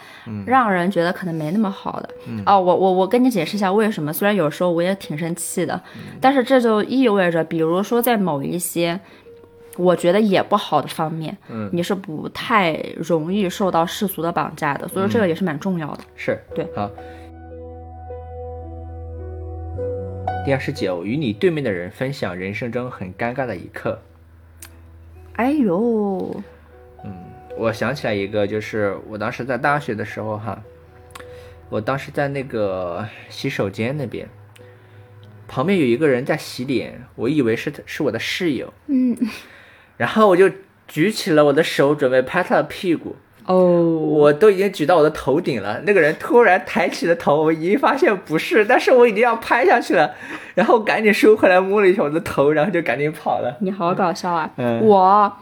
[0.45, 2.09] 让人觉得可能没那么好的。
[2.45, 5.81] 哦，我我我跟你解释一下为什么，虽然有时候我也挺生气的，
[6.21, 8.99] 但是这就意味着，比如说在某一些。
[9.77, 11.69] 我觉得也不好的方面，嗯。
[11.73, 16.03] 你是不太容易受到世俗的绑架的，所以说这个也是蛮重要的。
[16.15, 16.39] 是。
[16.53, 16.89] 对，好。
[20.45, 23.97] 第二十九，与你对面的人分享人生中很尴尬的一刻。
[25.35, 26.35] 哎呦，
[27.05, 27.15] 嗯
[27.57, 30.61] 我想起来一个，就是我当时在大学的时候哈，
[31.69, 34.27] 我当时在那个洗手间那边，
[35.47, 39.15] 旁边有一个人在洗脸，我以为是是我的室友，嗯，
[39.97, 40.49] 然后我就
[40.87, 43.15] 举起了我的手准备拍他的屁股，
[43.45, 50.13] 哦，我都已经举到我的头顶了，那个人突然抬起了头，我已经发现不是，但是我已经要拍下去了，
[50.55, 53.55] 然后赶紧收回来摸了一下我的头，然后就赶紧跑了。
[53.61, 54.49] 你好搞笑啊！
[54.57, 55.33] 嗯我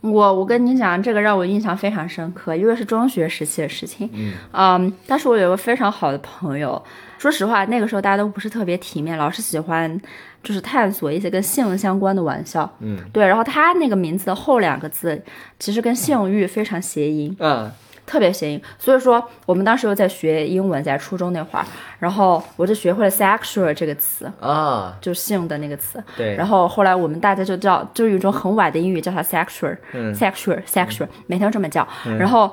[0.00, 4.10] 我我跟你讲，这个让我印象非常深刻，因为是中学时期的事情。
[4.52, 6.82] 嗯但是我有个非常好的朋友，
[7.22, 10.00] 说实话，那个时候大家都不是特别体面，老是喜欢
[10.42, 12.68] 就是探索一些跟性相关的玩笑。
[12.80, 15.22] 嗯，对，然后他那个名字的后两个字
[15.56, 17.36] 其实跟性欲非常谐音。
[17.38, 17.70] 嗯
[18.04, 21.64] 特别谐音，所以说我们当时又在学英文，在初中那会儿，
[22.00, 26.02] 然后我就学会了 sexual 这个词，啊，就性的那个词。
[26.16, 31.86] 对，然后后来我们大家就叫，就有一种很歪的英语叫它 sexual，sexual，、嗯 sexual，每天都这么叫。
[32.18, 32.52] 然后，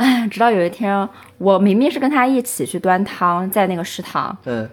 [0.00, 4.68] 哎，直到有一天，我明明是跟他一起去端汤，在那个食堂，嗯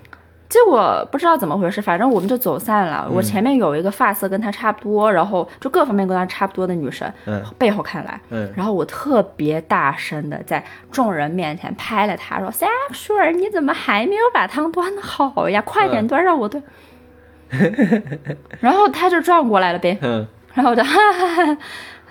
[0.49, 3.05] 结果不知道怎么回事，反正我们就走散了。
[3.09, 15.61] 嗯我前面有一个发色跟他差不多，然后就各方面跟他差不多的女生，嗯背后看来，嗯然后我特别大声的在众人面前拍了他，说：“sexual，你怎么还没有把汤端的好呀？
[15.65, 16.63] 快点端，上我端。
[18.61, 21.57] 然后他就转过来了呗，嗯，然后我就哈哈哈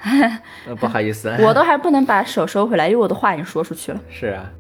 [0.78, 4.00] 不好意思，我都还不能把手收回来，因为我的话已经说出去了。
[4.10, 4.50] 是啊。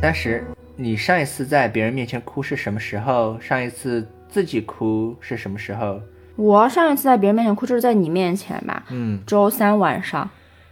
[0.00, 0.44] 当时，
[0.76, 3.38] 你上一次在别人面前哭是什么时候？
[3.40, 6.00] 上一次自己哭是什么时候？
[6.36, 10.28] 我上一次在别人面前哭就是在你面前吧，嗯，周三晚上。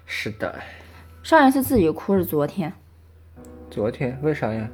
[0.07, 0.59] 是的，
[1.23, 2.73] 上一次自己哭是昨天，
[3.71, 4.69] 昨天为啥呀？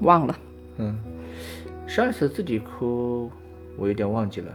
[0.00, 0.36] 忘了。
[0.76, 0.98] 嗯，
[1.86, 3.30] 上一次自己哭，
[3.76, 4.52] 我有点忘记了，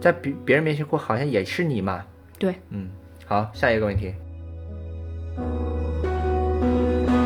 [0.00, 2.04] 在别别人面前哭好像也是你嘛。
[2.38, 2.88] 对，嗯，
[3.24, 4.14] 好，下一个问题。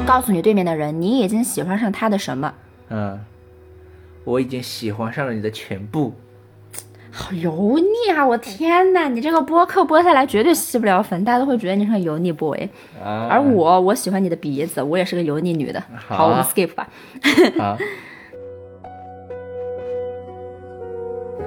[0.07, 2.53] 告诉你对面的人，你已经喜欢上他的什么？
[2.89, 3.19] 嗯，
[4.25, 6.15] 我已经喜欢上了你的全部。
[7.13, 8.25] 好油腻啊！
[8.25, 12.69] 我天呐，你这个播客播下来绝对吸不了粉，大家都会觉得你是个油腻 boy。
[13.03, 15.83] 啊，而我，我喜欢你的鼻子，我也是个油腻女的。
[16.07, 16.89] 好好，我们 skip 吧。
[17.59, 17.77] 好，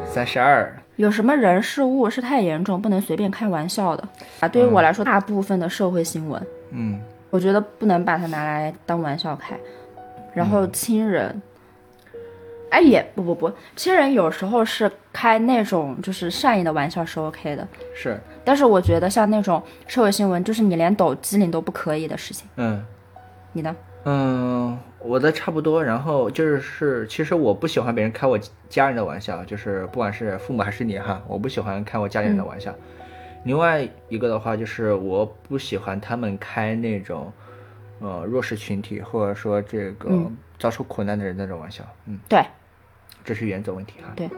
[0.06, 0.83] 三十二。
[1.04, 4.08] 有什么人事物是太严重，不能随便开玩笑的
[4.40, 4.48] 啊？
[4.48, 6.42] 对于我来说，大部分的社会新闻，
[6.72, 7.00] 嗯
[7.30, 9.58] 我觉得不能把它拿来当玩笑开。
[10.34, 11.42] 然后亲人，
[12.70, 22.84] 哎也不不不，亲人有时候是开那种就是善意的玩笑是 OK 的，是，但是我觉得像那种社会新闻，就是你连抖机灵都不可以的事情，嗯
[23.52, 23.76] 你呢？
[24.06, 25.84] 嗯，我的差不多。
[25.84, 28.40] 然后就是是，其实我不喜欢别人开我
[28.70, 32.74] 家人的玩笑，就是不管是父母还是你哈，我不喜欢开我家里人的玩笑。
[33.44, 37.32] 另外一个的话，就是我不喜欢他们开那种，
[38.00, 41.84] 呃，弱势群体或者说这个嗯遭受苦难的人那种玩笑。
[42.06, 42.42] 嗯，对，
[43.26, 44.14] 这是原则问题哈。
[44.16, 44.30] 对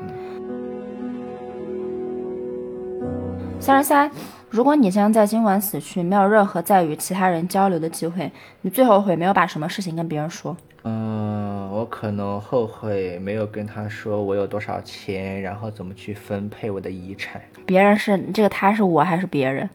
[3.66, 4.11] 三十三，
[4.51, 10.55] 如果你将在今晚死去，没有任何再与其他人交流的机会，你最后悔没有把什么事情跟别人说？
[10.84, 17.41] 嗯，我可能后悔没有跟他说我有多少钱，然后怎么去分配我的遗产。
[17.66, 19.68] 别人是这个他是我还是别人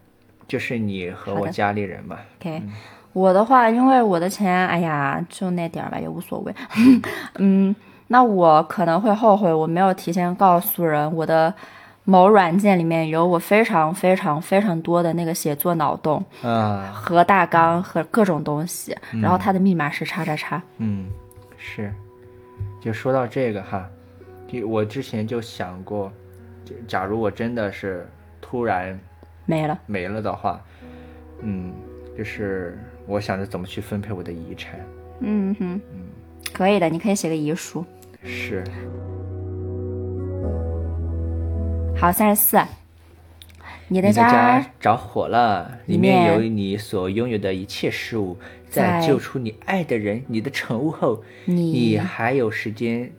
[0.47, 2.20] 就是你和我家里人吧。
[2.38, 2.62] ？OK，、
[3.12, 6.55] 我的话，因为我的钱，哎呀，就那点儿吧，也无所谓。
[7.38, 7.74] 嗯，
[8.07, 11.53] 那我可能会后悔我没有提前告诉人我的
[12.11, 20.61] 某软件里面有我非常非常非常多的那个写作脑洞啊，和大纲和各种东西，然后它的密码是叉叉叉。
[20.79, 21.09] 嗯，
[21.57, 21.95] 是。
[22.81, 23.89] 就说到这个哈，
[24.49, 26.11] 就我之前就想过，
[26.65, 28.05] 就假如我真的是
[28.41, 28.99] 突然
[29.47, 30.61] 没了，没了的话，
[31.43, 31.73] 嗯，
[32.19, 34.81] 就是我想着怎么去分配我的遗产。
[35.21, 35.81] 嗯哼，
[36.53, 37.85] 可以的，你可以写个遗书。
[38.25, 38.65] 是，
[42.01, 42.57] 好，三十四，
[43.88, 48.38] 你你的的家家着火了，里里面面有你所拥有的一切事物。
[48.70, 53.12] 在在救出你爱的人、你的宠物后，你你还有时间，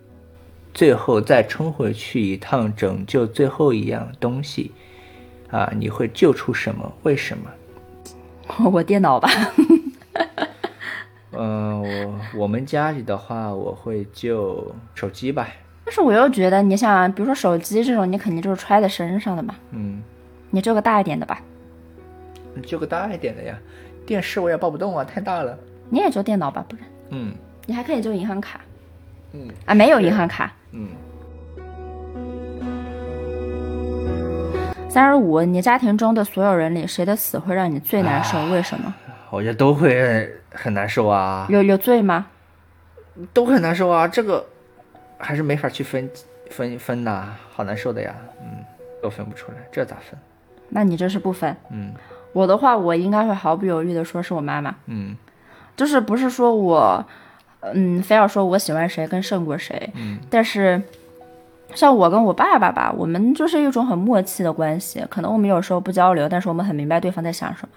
[0.74, 4.72] 最后再冲回去一趟，拯救最后一样东西。
[5.52, 6.92] 啊，你会救出什么？
[7.04, 7.52] 为什么？
[8.72, 9.30] 我电脑吧，
[11.34, 15.48] 嗯、 我我们家里的话，我会救手机吧。
[15.84, 20.02] 但是我又觉得，你想啊，比如说手机这种，你肯定就是揣在身上的嘛，嗯，
[20.52, 21.42] 你就个大一点的吧，
[22.54, 23.58] 你就个大一点的呀。
[24.06, 25.58] 电视我也抱不动啊，太大了。
[25.90, 27.34] 你也就电脑吧，不然嗯
[27.66, 28.62] 你还可以就银行卡
[29.34, 30.52] 嗯啊，没有银行卡。
[30.72, 30.88] 嗯，
[34.90, 38.44] 三十五，你家庭中的所有人里，谁的死会让你最难受？
[38.46, 38.94] 为什么？
[39.30, 42.28] 我觉得都会很难受啊，有有罪吗？
[43.34, 44.08] 都很难受啊。
[44.08, 44.46] 这个
[45.22, 46.10] 还是没法去分
[46.50, 48.14] 分分呐，好难受的呀。
[48.42, 48.64] 嗯，
[49.02, 50.20] 都分不出来，这咋分？
[50.70, 51.56] 那你这是不分。
[51.70, 51.94] 嗯
[52.34, 55.18] 我的话，我应该会毫不犹豫的说是我妈妈，嗯
[55.76, 57.06] 就是不是说我，
[57.60, 60.82] 嗯，非要说我喜欢谁跟胜过谁，嗯但是
[61.76, 67.70] 像我跟我爸爸吧，我们就是一种很默契的关系，可能我们有时候不交流，但是我们很明白对方在想什么，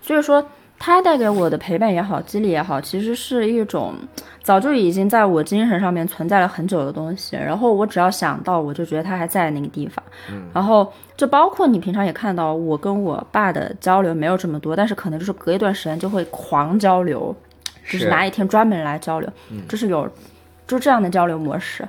[0.00, 0.46] 所以说
[0.84, 3.94] 他带给我的陪伴也好，激励也好，其实是一种
[4.42, 10.04] 早就已经在我精神上面存在了很久的东西，然后我只要想到，我就觉得他还在那个地方，
[10.52, 17.34] 然后就包括你平常也看到我跟我爸的交流没有这么多，但是可能就是隔一段时间就会狂交流，
[17.86, 18.08] 就是是。
[18.10, 19.30] 拿一天专门来交流，
[19.66, 20.06] 就是有
[20.66, 21.82] 就这样的交流模式。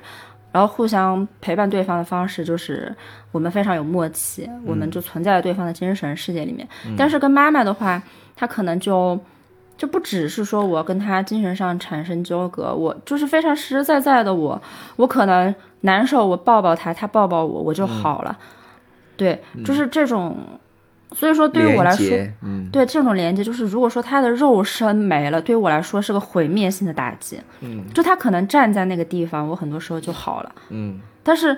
[0.52, 2.90] 然后互相陪伴对方的方式就是
[3.30, 6.66] 我们非常有默契，我们就存在在对方的精神世界里面。
[6.96, 8.02] 但是跟妈妈的话，
[8.36, 9.18] 她可能就
[9.76, 14.60] 就不只是说我跟他精神上产生纠葛，我就是非常实实在在的我，
[14.96, 18.38] 我可能难受，我抱抱他，他抱抱我，我就好了。
[19.16, 20.36] 对，就是这种。
[21.12, 22.04] 所以说，对于我来说，
[22.42, 27.40] 嗯对这种连接，就是如果说他的肉身没了，对于我来说是个毁灭性的打击。
[27.60, 31.56] 嗯，就他可能站在那个地方，我很多时候就好了，嗯但是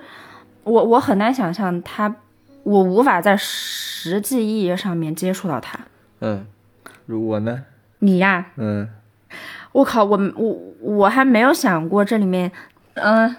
[0.64, 2.14] 我我很难想象他，
[2.62, 5.80] 我无法在实际意义上面接触到他。
[6.20, 6.46] 嗯，
[7.08, 7.64] 如我呢？
[8.00, 8.86] 你呀，嗯，
[9.72, 12.52] 我靠，我我我还没有想过这里面，
[12.96, 13.34] 嗯、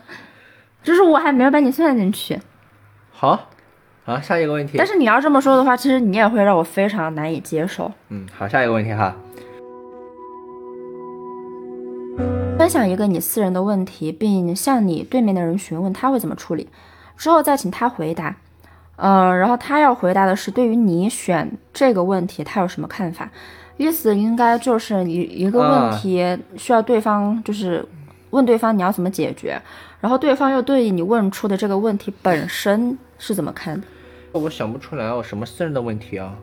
[0.82, 2.40] 就是我还没有把你算进去。
[3.12, 3.52] 好，
[4.04, 4.88] 好，下一个问题但。
[4.88, 7.92] 是你要这么说的话，其实你也会让我非常难以接受。
[8.08, 9.16] 嗯，好，下一个问题哈。
[12.58, 16.68] 分享一个你私人的问题，并向你对面的人询问他会怎么处理，
[17.16, 18.36] 之后再请他回答。
[18.96, 23.30] 呃，然后他要回答的是对于你选这个问题他有什么看法，
[23.80, 27.84] 意思应该就是一一个问题需要对方就是
[28.32, 29.60] 问对方你要怎么解决，
[30.02, 33.88] 然后对方又对你问出的这个问题本身是怎么看的。
[34.34, 36.36] 我想不出来哦什么私人的问题啊。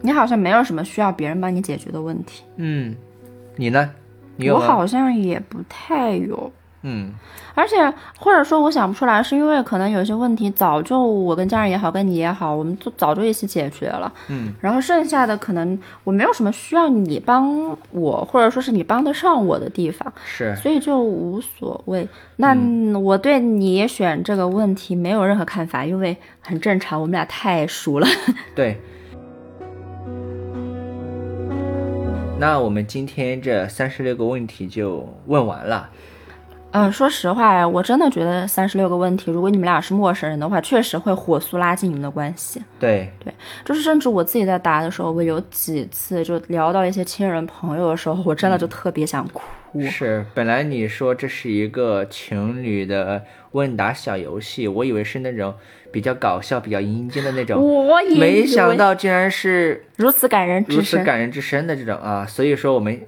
[0.00, 2.96] 你好像没有什么需要别人帮你解决的问题，嗯，
[3.54, 3.88] 你呢？
[4.34, 4.56] 你有？
[4.56, 6.52] 我好像也不太有。
[6.82, 7.12] 嗯，
[7.54, 7.76] 而且
[8.18, 14.12] 或者说我想不出来，是因为可能有些问题早就我跟家人也好，跟你也好，我们就早就一起解决了。
[14.28, 22.08] 嗯，然后剩下的可能我没有什么需要你帮我，或者说是你帮得上我的地方，是，所以就无所谓。
[22.36, 22.52] 那
[22.98, 28.06] 我对你选这个问题没有任何看法，因为很正常，我们俩太熟了。
[28.56, 28.80] 对。
[32.40, 35.88] 那我们今天这三十六个问题就问完了。
[36.72, 42.62] 嗯，说实话呀，我真的觉得三十六个问题，如果你们俩是陌生人的话，确实会火速拉近你们的关系。
[42.80, 49.42] 对对，就是甚至我自己在答的时候，我有几次就聊到一些亲人朋友的时候，我真的就特别想哭。
[49.90, 55.54] 是，本来你说这是一个情侣的问答小游戏，我以为是那种
[55.90, 60.96] 比较搞笑、比较阴间的那种，我也没想到竟然是如此感人至如此。
[61.04, 62.24] 感人至深的这种啊！
[62.26, 62.98] 所以说我们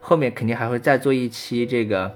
[0.00, 2.14] 后面肯定还会再做一期这个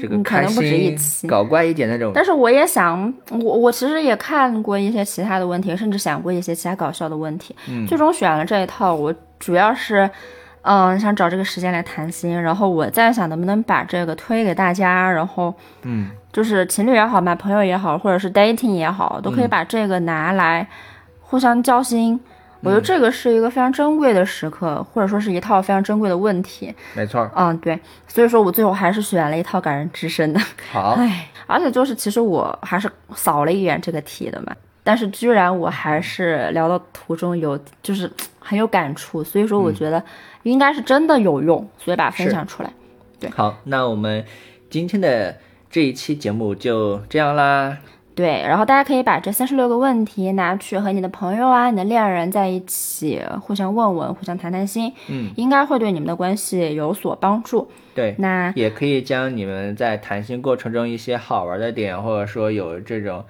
[0.00, 2.12] 这个嗯可开能不止一心、期搞怪一点那种。
[2.14, 7.54] 但是我也想，我我其实也看过一些其他的问题，甚至想过一些其他搞笑的问题。
[7.68, 10.08] 嗯最终选了这一套，我主要是，
[10.62, 20.66] 嗯，想找这个时间来谈心，然后我在想能不能把这个推给大家，然后嗯，就是情侣也好嘛，朋友也好，或者是 dating 也好，都可以把这个拿来
[21.20, 22.20] 互相交心。
[22.64, 26.74] 我觉得这个是一个非常珍贵的时刻，或者说是一套非常珍贵的问题。
[26.94, 27.30] 没错儿。
[27.36, 30.40] 嗯，对，所以说我最后还是选了一套感人至深的。
[30.72, 40.02] 好，唉，而且就是其实我还是扫了一眼这个题的嘛，但是居然我还是聊到途中有就是很有感触，所以说我觉得
[40.42, 42.72] 应该是真的有用，所以把它分享出来。
[43.20, 44.24] 对好，那我们
[44.68, 45.36] 今天的
[45.70, 47.76] 这一期节目就这样啦。
[48.14, 57.68] 对，然后大家可以把这三十六个问题拿去和你的朋友啊、你的恋人在一起互相问问、互相谈谈心，嗯，应该会对你们的关系有所帮助。
[57.94, 63.24] 对，那也可以将你们在谈心过程中一些好玩的点，或者说有这种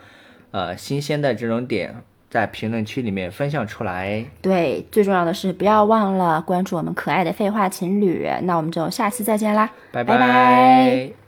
[0.51, 1.95] 呃新鲜的这种点，
[2.29, 4.25] 在评论区里面分享出来。
[4.43, 8.29] 对，最重要的是不要忘了关注我们可爱的废话情侣。
[8.43, 11.24] 那我们就下期再见啦，拜拜拜